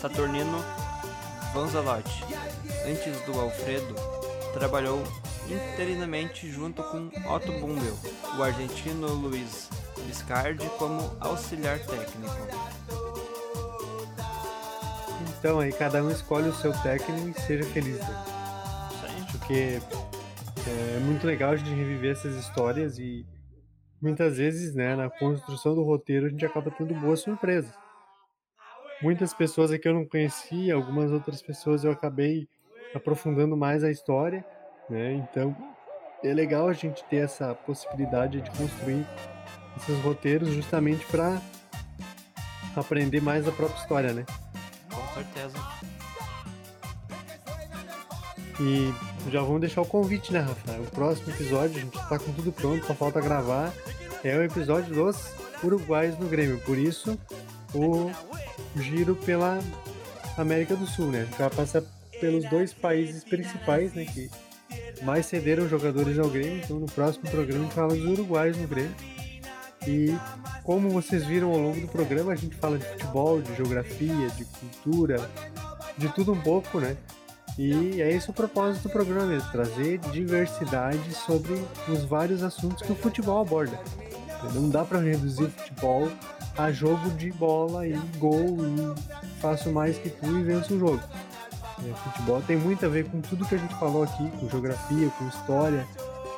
Saturnino 0.00 0.64
Vanzalotti. 1.54 2.24
Antes 2.86 3.20
do 3.22 3.38
Alfredo, 3.38 3.94
trabalhou 4.52 5.02
interinamente 5.48 6.50
junto 6.50 6.82
com 6.84 7.08
Otto 7.28 7.52
Bummel, 7.60 7.96
o 8.38 8.42
argentino 8.42 9.08
Luiz 9.08 9.68
Biscardi 10.06 10.68
como 10.78 11.16
auxiliar 11.20 11.78
técnico. 11.78 12.36
Então 15.38 15.60
aí 15.60 15.72
cada 15.72 16.02
um 16.02 16.10
escolhe 16.10 16.48
o 16.48 16.54
seu 16.54 16.72
técnico 16.82 17.28
e 17.38 17.40
seja 17.42 17.64
feliz. 17.70 17.98
Né? 17.98 18.24
Porque 19.32 19.80
é 20.66 21.00
muito 21.00 21.26
legal 21.26 21.52
a 21.52 21.56
gente 21.56 21.70
reviver 21.70 22.12
essas 22.12 22.36
histórias 22.36 22.98
e 22.98 23.26
muitas 24.00 24.36
vezes, 24.36 24.74
né, 24.74 24.94
na 24.94 25.10
construção 25.10 25.74
do 25.74 25.82
roteiro 25.82 26.26
a 26.26 26.28
gente 26.28 26.44
acaba 26.44 26.70
tendo 26.70 26.94
boas 26.94 27.20
surpresas. 27.20 27.72
Muitas 29.02 29.32
pessoas 29.32 29.70
aqui 29.70 29.88
eu 29.88 29.94
não 29.94 30.04
conhecia, 30.04 30.74
algumas 30.74 31.10
outras 31.10 31.40
pessoas 31.40 31.84
eu 31.84 31.90
acabei 31.90 32.46
aprofundando 32.94 33.56
mais 33.56 33.84
a 33.84 33.90
história, 33.90 34.44
né? 34.88 35.12
Então 35.14 35.56
é 36.22 36.32
legal 36.32 36.68
a 36.68 36.72
gente 36.72 37.02
ter 37.04 37.24
essa 37.24 37.54
possibilidade 37.54 38.40
de 38.40 38.50
construir 38.50 39.06
esses 39.76 39.98
roteiros 40.02 40.50
justamente 40.50 41.04
para 41.06 41.40
aprender 42.76 43.20
mais 43.20 43.48
a 43.48 43.52
própria 43.52 43.80
história, 43.80 44.12
né? 44.12 44.24
Com 44.92 45.14
certeza. 45.14 45.58
E 48.60 48.92
já 49.30 49.40
vamos 49.40 49.60
deixar 49.60 49.80
o 49.80 49.86
convite, 49.86 50.32
né, 50.32 50.40
Rafael? 50.40 50.82
O 50.82 50.90
próximo 50.90 51.32
episódio, 51.32 51.78
a 51.78 51.80
gente 51.80 52.08
tá 52.08 52.18
com 52.18 52.32
tudo 52.32 52.52
pronto, 52.52 52.86
só 52.86 52.94
falta 52.94 53.20
gravar. 53.20 53.72
É 54.22 54.36
o 54.36 54.42
episódio 54.42 54.94
dos 54.94 55.32
Uruguais 55.64 56.18
no 56.18 56.28
Grêmio. 56.28 56.60
Por 56.60 56.76
isso, 56.76 57.18
o 57.74 58.10
giro 58.78 59.16
pela 59.16 59.58
América 60.36 60.76
do 60.76 60.86
Sul, 60.86 61.06
né? 61.06 61.22
A 61.22 61.24
gente 61.24 61.38
vai 61.38 61.50
passar 61.50 61.82
pelos 62.20 62.44
dois 62.48 62.72
países 62.72 63.24
principais, 63.24 63.92
né? 63.94 64.04
Que 64.04 64.30
mais 65.02 65.26
cederam 65.26 65.68
jogadores 65.68 66.18
ao 66.18 66.28
Grêmio. 66.28 66.60
Então, 66.62 66.78
no 66.78 66.86
próximo 66.86 67.28
programa, 67.30 67.68
fala 67.70 67.94
dos 67.94 68.04
Uruguais 68.04 68.56
no 68.56 68.68
Grêmio. 68.68 68.94
E 69.86 70.14
como 70.62 70.90
vocês 70.90 71.24
viram 71.24 71.50
ao 71.50 71.58
longo 71.58 71.80
do 71.80 71.88
programa, 71.88 72.32
a 72.32 72.36
gente 72.36 72.54
fala 72.56 72.78
de 72.78 72.84
futebol, 72.84 73.40
de 73.40 73.54
geografia, 73.56 74.28
de 74.36 74.44
cultura, 74.44 75.30
de 75.96 76.08
tudo 76.10 76.32
um 76.32 76.40
pouco, 76.40 76.78
né? 76.78 76.96
E 77.58 78.00
é 78.00 78.12
esse 78.12 78.30
o 78.30 78.32
propósito 78.32 78.84
do 78.84 78.90
programa 78.90 79.26
mesmo, 79.26 79.50
trazer 79.50 79.98
diversidade 80.12 81.12
sobre 81.12 81.52
os 81.88 82.04
vários 82.04 82.42
assuntos 82.42 82.82
que 82.82 82.92
o 82.92 82.94
futebol 82.94 83.40
aborda. 83.40 83.78
Não 84.54 84.68
dá 84.68 84.84
para 84.84 84.98
reduzir 84.98 85.44
o 85.44 85.50
futebol 85.50 86.08
a 86.56 86.70
jogo 86.70 87.10
de 87.10 87.30
bola 87.32 87.86
e 87.86 87.94
gol 88.18 88.56
e 88.60 89.40
faço 89.40 89.70
mais 89.70 89.98
que 89.98 90.08
tu 90.08 90.26
e 90.26 90.42
venço 90.42 90.74
o 90.74 90.78
jogo. 90.78 91.02
É, 91.84 91.94
futebol 91.94 92.42
tem 92.42 92.56
muito 92.56 92.84
a 92.84 92.88
ver 92.88 93.08
com 93.08 93.20
tudo 93.20 93.46
que 93.46 93.54
a 93.54 93.58
gente 93.58 93.74
falou 93.76 94.02
aqui, 94.02 94.30
com 94.38 94.48
geografia, 94.48 95.10
com 95.18 95.28
história, 95.28 95.86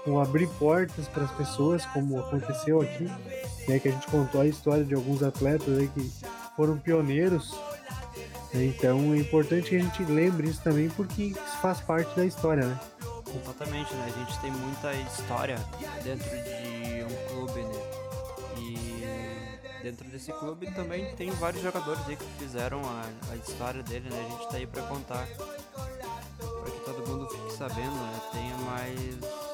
com 0.04 0.20
abrir 0.20 0.48
portas 0.58 1.08
para 1.08 1.24
as 1.24 1.30
pessoas, 1.32 1.84
como 1.86 2.18
aconteceu 2.18 2.80
aqui, 2.80 3.04
né, 3.68 3.78
que 3.78 3.88
a 3.88 3.92
gente 3.92 4.06
contou 4.08 4.40
a 4.40 4.46
história 4.46 4.84
de 4.84 4.94
alguns 4.94 5.22
atletas 5.22 5.78
aí 5.78 5.88
que 5.88 6.10
foram 6.56 6.78
pioneiros. 6.78 7.52
Né, 8.52 8.66
então 8.66 9.12
é 9.14 9.18
importante 9.18 9.70
que 9.70 9.76
a 9.76 9.80
gente 9.80 10.04
lembre 10.04 10.48
isso 10.48 10.62
também, 10.62 10.88
porque 10.90 11.22
isso 11.24 11.58
faz 11.60 11.80
parte 11.80 12.14
da 12.16 12.24
história, 12.24 12.66
né? 12.66 12.78
Né? 13.94 14.12
A 14.14 14.18
gente 14.18 14.40
tem 14.40 14.50
muita 14.50 14.92
história 14.92 15.56
dentro 16.04 16.28
de 16.28 17.02
um 17.02 17.28
clube, 17.28 17.62
né? 17.62 17.81
Dentro 19.82 20.08
desse 20.08 20.32
clube 20.32 20.70
também 20.72 21.14
tem 21.16 21.30
vários 21.30 21.62
jogadores 21.62 22.06
aí 22.08 22.16
que 22.16 22.24
fizeram 22.38 22.80
a, 22.84 23.32
a 23.32 23.36
história 23.36 23.82
dele, 23.82 24.08
né? 24.08 24.26
A 24.26 24.30
gente 24.30 24.48
tá 24.48 24.56
aí 24.56 24.66
para 24.66 24.82
contar. 24.82 25.26
Para 25.26 26.70
que 26.70 26.84
todo 26.84 27.08
mundo 27.08 27.28
fique 27.28 27.52
sabendo, 27.52 27.90
né? 27.90 28.20
Tenha 28.32 28.56
mais 28.58 29.52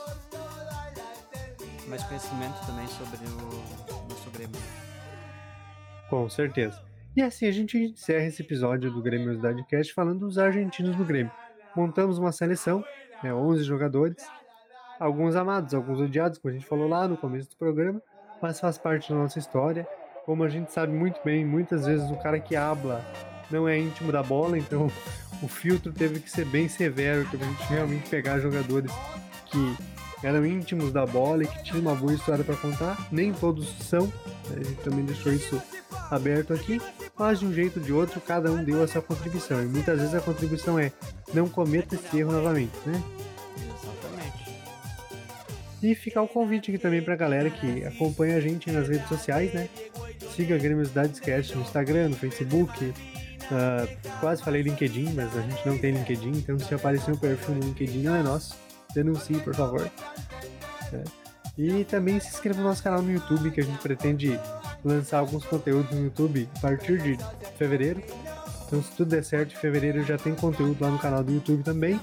mais 1.89 2.03
conhecimento 2.05 2.67
também 2.67 2.87
sobre 2.89 3.17
o 3.27 4.09
nosso 4.09 4.31
Grêmio. 4.31 4.61
Com 6.11 6.29
certeza. 6.29 6.83
E 7.17 7.23
assim 7.23 7.47
a 7.47 7.51
gente 7.51 7.79
encerra 7.79 8.27
esse 8.27 8.43
episódio 8.43 8.91
do 8.91 9.03
Grêmio 9.03 9.35
Cidade 9.35 9.65
Cast 9.65 9.95
falando 9.95 10.21
dos 10.21 10.39
argentinos 10.39 10.95
do 10.95 11.05
Grêmio. 11.05 11.33
Montamos 11.75 12.19
uma 12.19 12.33
seleção, 12.33 12.85
né, 13.23 13.33
11 13.33 13.65
jogadores, 13.65 14.25
alguns 15.01 15.35
amados, 15.35 15.75
alguns 15.75 16.01
odiados, 16.01 16.39
como 16.39 16.53
a 16.53 16.57
gente 16.57 16.69
falou 16.69 16.89
lá 16.89 17.09
no 17.09 17.17
começo 17.17 17.51
do 17.51 17.57
programa, 17.57 18.03
mas 18.41 18.61
faz 18.61 18.79
parte 18.79 19.11
da 19.11 19.19
nossa 19.19 19.39
história. 19.39 19.89
Como 20.29 20.45
a 20.45 20.49
gente 20.51 20.71
sabe 20.71 20.93
muito 20.93 21.19
bem, 21.25 21.43
muitas 21.43 21.87
vezes 21.87 22.11
o 22.11 22.17
cara 22.17 22.39
que 22.39 22.55
habla 22.55 23.03
não 23.51 23.67
é 23.67 23.79
íntimo 23.79 24.13
da 24.13 24.23
bola, 24.23 24.59
então 24.59 24.93
o 25.43 25.49
filtro 25.49 25.91
teve 25.91 26.21
que 26.21 26.31
ser 26.31 26.45
bem 26.45 26.69
severo 26.69 27.27
para 27.31 27.41
a 27.41 27.49
gente 27.49 27.63
realmente 27.63 28.11
pegar 28.11 28.39
jogadores 28.39 28.93
que 29.47 29.77
eram 30.23 30.45
íntimos 30.45 30.93
da 30.93 31.07
bola 31.07 31.45
e 31.45 31.47
que 31.47 31.63
tinham 31.63 31.81
uma 31.81 31.95
boa 31.95 32.13
história 32.13 32.45
para 32.45 32.57
contar. 32.57 33.09
Nem 33.11 33.33
todos 33.33 33.71
são, 33.79 34.05
né? 34.51 34.57
a 34.61 34.65
gente 34.65 34.81
também 34.83 35.03
deixou 35.03 35.33
isso 35.33 35.63
aberto 36.11 36.53
aqui, 36.53 36.79
mas 37.19 37.41
de 37.41 37.47
um 37.47 37.53
jeito 37.55 37.79
ou 37.79 37.87
de 37.87 37.93
outro 37.95 38.21
cada 38.21 38.53
um 38.53 38.63
deu 38.63 38.83
a 38.83 38.87
sua 38.87 39.01
contribuição. 39.01 39.63
E 39.63 39.67
muitas 39.67 39.99
vezes 39.99 40.15
a 40.15 40.21
contribuição 40.21 40.79
é 40.79 40.93
não 41.33 41.49
cometa 41.49 41.95
esse 41.95 42.19
erro 42.19 42.33
novamente, 42.33 42.77
né? 42.85 43.03
Exatamente. 43.57 44.59
E 45.83 45.95
ficar 45.95 46.21
o 46.21 46.29
convite 46.29 46.71
aqui 46.71 46.79
também 46.79 47.01
pra 47.01 47.17
galera 47.17 47.49
que 47.49 47.83
acompanha 47.87 48.37
a 48.37 48.41
gente 48.43 48.71
nas 48.71 48.91
redes 48.91 49.09
sociais, 49.09 49.55
né? 49.55 49.71
Siga 50.39 50.55
a 50.55 50.59
Grêmiosidades 50.59 51.19
Cast 51.19 51.57
no 51.57 51.63
Instagram, 51.63 52.11
no 52.11 52.15
Facebook. 52.15 52.85
Uh, 52.85 54.11
quase 54.21 54.41
falei 54.41 54.63
LinkedIn, 54.63 55.13
mas 55.15 55.37
a 55.37 55.41
gente 55.41 55.67
não 55.67 55.77
tem 55.77 55.91
LinkedIn, 55.91 56.31
então 56.31 56.57
se 56.61 56.73
aparecer 56.73 57.11
um 57.11 57.17
perfil 57.17 57.57
no 57.57 57.63
LinkedIn 57.63 58.05
não 58.05 58.15
é 58.15 58.23
nosso 58.23 58.57
denuncie, 58.95 59.41
por 59.41 59.53
favor. 59.53 59.91
É. 60.93 61.03
E 61.59 61.85
também 61.87 62.21
se 62.21 62.29
inscreva 62.29 62.61
no 62.61 62.69
nosso 62.69 62.85
canal 62.85 63.03
no 63.03 63.11
YouTube, 63.11 63.51
que 63.51 63.61
a 63.61 63.65
gente 63.65 63.79
pretende 63.79 64.39
lançar 64.85 65.19
alguns 65.19 65.45
conteúdos 65.45 65.91
no 65.91 66.05
YouTube 66.05 66.49
a 66.59 66.61
partir 66.61 67.03
de 67.03 67.19
fevereiro. 67.57 68.01
Então, 68.69 68.83
se 68.83 68.91
tudo 68.93 69.09
der 69.09 69.25
certo, 69.25 69.55
em 69.55 69.57
fevereiro 69.57 70.05
já 70.05 70.19
tem 70.19 70.35
conteúdo 70.35 70.77
lá 70.79 70.91
no 70.91 70.99
canal 70.99 71.25
do 71.25 71.33
YouTube 71.33 71.63
também. 71.63 71.99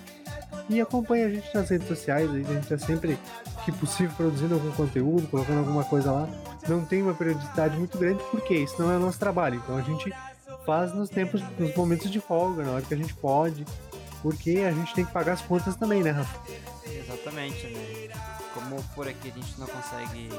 E 0.68 0.82
acompanhe 0.82 1.24
a 1.24 1.30
gente 1.30 1.48
nas 1.54 1.70
redes 1.70 1.88
sociais, 1.88 2.28
a 2.30 2.38
gente 2.38 2.74
está 2.74 2.78
sempre 2.80 3.20
que 3.64 3.72
possível 3.72 4.12
produzindo 4.18 4.56
algum 4.56 4.72
conteúdo, 4.72 5.28
colocando 5.28 5.60
alguma 5.60 5.84
coisa 5.84 6.12
lá. 6.12 6.28
Não 6.68 6.84
tem 6.84 7.04
uma 7.04 7.14
periodicidade 7.14 7.78
muito 7.78 7.98
grande, 8.00 8.24
porque 8.32 8.56
isso 8.56 8.82
não 8.82 8.92
é 8.92 8.98
o 8.98 9.00
nosso 9.00 9.20
trabalho. 9.20 9.62
Então 9.64 9.78
a 9.78 9.82
gente 9.82 10.12
faz 10.66 10.92
nos 10.92 11.08
tempos, 11.08 11.40
nos 11.60 11.76
momentos 11.76 12.10
de 12.12 12.20
folga, 12.20 12.64
na 12.64 12.72
hora 12.72 12.82
que 12.82 12.96
a 12.96 12.98
gente 12.98 13.14
pode, 13.14 13.64
porque 14.24 14.64
a 14.68 14.72
gente 14.72 14.92
tem 14.96 15.06
que 15.06 15.12
pagar 15.14 15.34
as 15.34 15.42
contas 15.42 15.76
também, 15.76 16.02
né, 16.02 16.10
Rafa? 16.10 16.40
Exatamente, 16.90 17.68
né? 17.68 18.10
Como 18.68 18.82
por 18.96 19.08
aqui 19.08 19.30
a 19.30 19.32
gente 19.32 19.60
não 19.60 19.68
consegue 19.68 20.30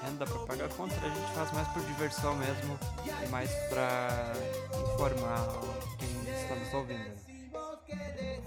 renda 0.00 0.24
para 0.24 0.38
pagar 0.46 0.66
a 0.66 0.68
conta, 0.68 0.94
a 0.94 1.08
gente 1.08 1.32
faz 1.34 1.52
mais 1.52 1.66
por 1.68 1.82
diversão 1.82 2.36
mesmo 2.36 2.78
e 3.04 3.28
mais 3.30 3.50
para 3.68 4.32
informar 4.94 5.60
quem 5.98 6.34
está 6.34 6.54
nos 6.54 6.72
ouvindo. 6.72 7.10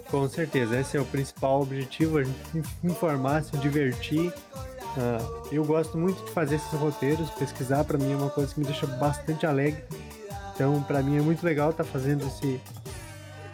Com 0.10 0.30
certeza, 0.30 0.80
esse 0.80 0.96
é 0.96 1.02
o 1.02 1.06
principal 1.06 1.62
objetivo, 1.62 2.20
a 2.20 2.24
gente 2.24 2.40
informar, 2.84 3.44
se 3.44 3.58
divertir. 3.58 4.30
Uh, 4.30 5.48
eu 5.52 5.66
gosto 5.66 5.98
muito 5.98 6.24
de 6.24 6.32
fazer 6.32 6.56
esses 6.56 6.72
roteiros, 6.72 7.30
pesquisar 7.32 7.84
para 7.84 7.98
mim 7.98 8.14
é 8.14 8.16
uma 8.16 8.30
coisa 8.30 8.54
que 8.54 8.62
me 8.62 8.66
deixa 8.66 8.88
bastante 8.88 9.46
alegre. 9.46 9.84
Então, 10.56 10.82
para 10.84 11.04
mim 11.04 11.18
é 11.18 11.22
muito 11.22 11.46
legal 11.46 11.72
estar 11.72 11.84
tá 11.84 11.90
fazendo 11.90 12.26
esse, 12.26 12.62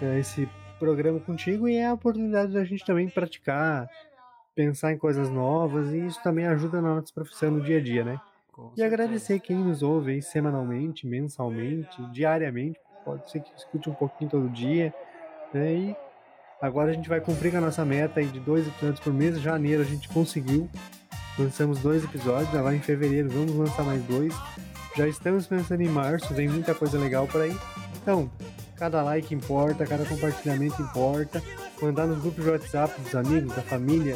uh, 0.03 0.17
esse 0.19 0.47
programa 0.77 1.19
contigo 1.19 1.67
e 1.67 1.77
é 1.77 1.87
a 1.87 1.93
oportunidade 1.93 2.53
da 2.53 2.63
gente 2.63 2.85
também 2.85 3.09
praticar, 3.09 3.89
pensar 4.57 4.91
em 4.91 4.97
coisas 4.97 5.29
novas 5.29 5.93
e 5.93 6.07
isso 6.07 6.21
também 6.23 6.47
ajuda 6.47 6.81
na 6.81 6.95
nossa 6.95 7.13
profissão 7.13 7.51
no 7.51 7.61
dia 7.61 7.77
a 7.77 7.81
dia, 7.81 8.03
né? 8.03 8.19
E 8.75 8.81
agradecer 8.81 9.39
quem 9.39 9.55
nos 9.55 9.83
ouve 9.83 10.13
aí 10.13 10.21
semanalmente, 10.21 11.05
mensalmente, 11.05 12.01
diariamente, 12.11 12.79
pode 13.05 13.29
ser 13.29 13.41
que 13.41 13.51
escute 13.55 13.87
um 13.87 13.93
pouquinho 13.93 14.31
todo 14.31 14.49
dia, 14.49 14.91
né? 15.53 15.73
E 15.75 15.95
agora 16.59 16.89
a 16.89 16.93
gente 16.93 17.07
vai 17.07 17.21
cumprir 17.21 17.51
com 17.51 17.59
a 17.59 17.61
nossa 17.61 17.85
meta 17.85 18.19
aí 18.19 18.25
de 18.25 18.39
dois 18.39 18.67
episódios 18.67 18.99
por 18.99 19.13
mês. 19.13 19.39
Janeiro 19.39 19.83
a 19.83 19.85
gente 19.85 20.09
conseguiu, 20.09 20.67
lançamos 21.37 21.79
dois 21.79 22.03
episódios, 22.03 22.53
agora 22.55 22.75
em 22.75 22.81
fevereiro 22.81 23.29
vamos 23.29 23.55
lançar 23.55 23.83
mais 23.83 24.03
dois. 24.05 24.33
Já 24.95 25.07
estamos 25.07 25.45
pensando 25.45 25.81
em 25.81 25.87
março, 25.87 26.33
vem 26.33 26.49
muita 26.49 26.73
coisa 26.73 26.97
legal 26.97 27.27
por 27.27 27.41
aí. 27.41 27.55
Então, 28.01 28.27
Cada 28.77 29.01
like 29.01 29.33
importa, 29.33 29.87
cada 29.87 30.05
compartilhamento 30.05 30.81
importa. 30.81 31.41
Mandar 31.81 32.07
nos 32.07 32.19
grupos 32.19 32.43
de 32.43 32.49
WhatsApp 32.49 33.01
dos 33.01 33.15
amigos, 33.15 33.55
da 33.55 33.61
família. 33.61 34.15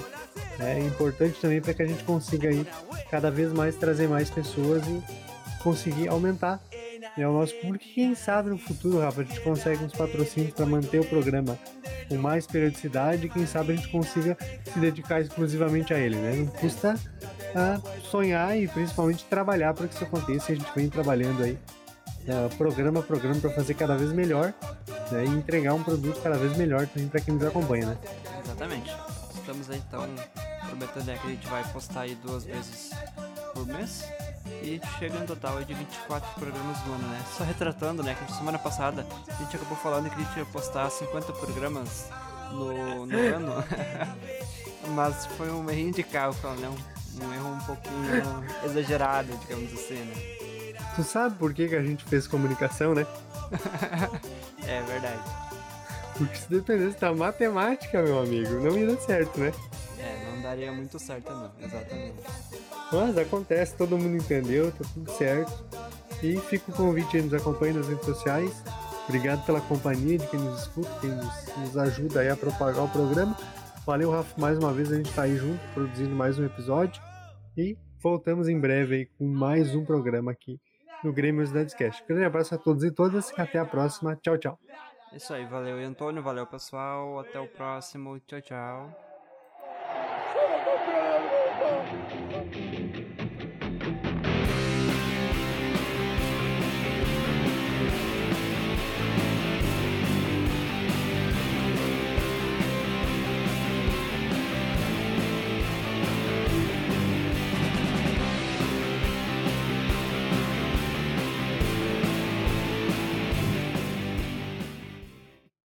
É 0.59 0.79
importante 0.79 1.39
também 1.39 1.61
para 1.61 1.73
que 1.73 1.81
a 1.81 1.87
gente 1.87 2.03
consiga 2.03 2.49
aí 2.49 2.65
cada 3.09 3.31
vez 3.31 3.51
mais 3.51 3.75
trazer 3.75 4.07
mais 4.07 4.29
pessoas 4.29 4.83
e 4.87 5.01
conseguir 5.61 6.07
aumentar 6.07 6.61
né, 7.17 7.27
o 7.27 7.33
nosso 7.33 7.55
público. 7.55 7.85
Quem 7.93 8.15
sabe 8.15 8.49
no 8.49 8.57
futuro, 8.57 8.99
Rafa, 8.99 9.21
a 9.21 9.23
gente 9.23 9.41
consegue 9.41 9.83
uns 9.83 9.93
patrocínios 9.93 10.53
para 10.53 10.65
manter 10.65 10.99
o 10.99 11.05
programa 11.05 11.57
com 12.07 12.17
mais 12.17 12.45
periodicidade 12.45 13.25
e 13.25 13.29
quem 13.29 13.45
sabe 13.45 13.73
a 13.73 13.75
gente 13.75 13.89
consiga 13.89 14.37
se 14.65 14.79
dedicar 14.79 15.21
exclusivamente 15.21 15.93
a 15.93 15.99
ele, 15.99 16.15
né? 16.15 16.35
Não 16.35 16.47
custa 16.47 16.95
uh, 16.95 18.01
sonhar 18.01 18.57
e 18.57 18.67
principalmente 18.67 19.23
trabalhar 19.25 19.73
para 19.73 19.87
que 19.87 19.95
isso 19.95 20.03
aconteça. 20.03 20.51
E 20.51 20.55
a 20.55 20.57
gente 20.57 20.71
vem 20.75 20.89
trabalhando 20.89 21.43
aí 21.43 21.57
uh, 22.27 22.55
programa 22.57 22.99
a 22.99 23.03
programa 23.03 23.39
para 23.39 23.49
fazer 23.51 23.73
cada 23.73 23.95
vez 23.95 24.11
melhor 24.11 24.53
né, 25.11 25.25
e 25.25 25.29
entregar 25.29 25.73
um 25.73 25.83
produto 25.83 26.21
cada 26.21 26.37
vez 26.37 26.55
melhor 26.57 26.87
também 26.87 27.07
para 27.07 27.21
quem 27.21 27.33
nos 27.33 27.43
acompanha, 27.45 27.87
né? 27.87 27.97
Exatamente. 28.43 28.95
Estamos 29.35 29.69
aí 29.69 29.81
então 29.87 30.07
prometendo 30.67 31.11
é 31.11 31.17
que 31.17 31.27
a 31.27 31.29
gente 31.29 31.47
vai 31.47 31.63
postar 31.71 32.01
aí 32.01 32.15
duas 32.15 32.43
vezes 32.43 32.91
por 33.53 33.65
mês 33.65 34.05
e 34.63 34.79
chega 34.99 35.19
no 35.19 35.25
total 35.25 35.63
de 35.63 35.73
24 35.73 36.39
programas 36.39 36.79
do 36.79 36.93
ano, 36.93 37.07
né? 37.07 37.21
Só 37.37 37.43
retratando, 37.43 38.03
né, 38.03 38.15
que 38.15 38.31
semana 38.33 38.59
passada 38.59 39.05
a 39.27 39.43
gente 39.43 39.55
acabou 39.55 39.77
falando 39.77 40.09
que 40.09 40.15
a 40.15 40.23
gente 40.23 40.37
ia 40.37 40.45
postar 40.45 40.89
50 40.89 41.33
programas 41.33 42.07
no, 42.51 43.05
no 43.05 43.17
ano, 43.35 43.63
mas 44.95 45.25
foi 45.25 45.51
um 45.51 45.63
erro 45.63 46.03
cálculo, 46.03 46.53
né? 46.55 46.69
Um, 46.69 47.25
um 47.25 47.33
erro 47.33 47.49
um 47.49 47.59
pouquinho 47.59 48.45
exagerado, 48.63 49.35
digamos 49.37 49.73
assim, 49.73 49.95
né? 49.95 50.40
Tu 50.95 51.03
sabe 51.03 51.35
por 51.37 51.53
que, 51.53 51.69
que 51.69 51.75
a 51.75 51.81
gente 51.81 52.03
fez 52.03 52.27
comunicação, 52.27 52.93
né? 52.93 53.07
é 54.67 54.81
verdade. 54.81 55.21
Porque 56.17 56.35
se 56.35 56.49
dependesse 56.49 56.99
da 56.99 57.13
matemática, 57.13 58.01
meu 58.03 58.19
amigo, 58.19 58.55
não 58.55 58.77
ia 58.77 58.87
dar 58.87 59.01
certo, 59.01 59.39
né? 59.39 59.53
É, 59.97 60.31
não 60.31 60.41
daria 60.41 60.71
muito 60.71 60.99
certo, 60.99 61.31
não, 61.31 61.51
exatamente. 61.61 62.15
Mas 62.91 63.17
acontece, 63.17 63.75
todo 63.75 63.97
mundo 63.97 64.17
entendeu, 64.17 64.71
tá 64.71 64.83
tudo 64.93 65.11
certo. 65.11 65.65
E 66.21 66.37
fica 66.37 66.69
o 66.71 66.75
convite 66.75 67.17
aí, 67.17 67.23
nos 67.23 67.33
acompanhe 67.33 67.73
nas 67.73 67.87
redes 67.87 68.05
sociais. 68.05 68.63
Obrigado 69.07 69.45
pela 69.45 69.61
companhia 69.61 70.17
de 70.17 70.27
quem 70.27 70.39
nos 70.39 70.61
escuta, 70.61 70.89
quem 70.99 71.09
nos, 71.09 71.57
nos 71.57 71.77
ajuda 71.77 72.19
aí 72.19 72.29
a 72.29 72.35
propagar 72.35 72.83
o 72.83 72.89
programa. 72.89 73.35
Valeu, 73.85 74.11
Rafa, 74.11 74.39
mais 74.39 74.57
uma 74.57 74.73
vez 74.73 74.91
a 74.91 74.97
gente 74.97 75.11
tá 75.13 75.23
aí 75.23 75.37
junto, 75.37 75.59
produzindo 75.73 76.13
mais 76.13 76.37
um 76.37 76.45
episódio. 76.45 77.01
E 77.57 77.77
voltamos 78.01 78.49
em 78.49 78.59
breve 78.59 78.95
aí 78.95 79.05
com 79.05 79.25
mais 79.25 79.73
um 79.73 79.85
programa 79.85 80.31
aqui 80.31 80.59
no 81.03 81.13
Grêmio 81.13 81.45
Cidades 81.45 81.73
Cast. 81.73 82.03
Grande 82.07 82.25
abraço 82.25 82.55
a 82.55 82.57
todos 82.57 82.83
e 82.83 82.91
todas 82.91 83.31
até 83.37 83.59
a 83.59 83.65
próxima. 83.65 84.15
Tchau, 84.15 84.37
tchau. 84.37 84.59
Isso 85.13 85.33
aí, 85.33 85.45
valeu 85.45 85.77
Antônio, 85.85 86.23
valeu 86.23 86.47
pessoal, 86.47 87.19
até 87.19 87.39
o 87.39 87.47
próximo, 87.47 88.19
tchau, 88.21 88.41
tchau. 88.41 89.10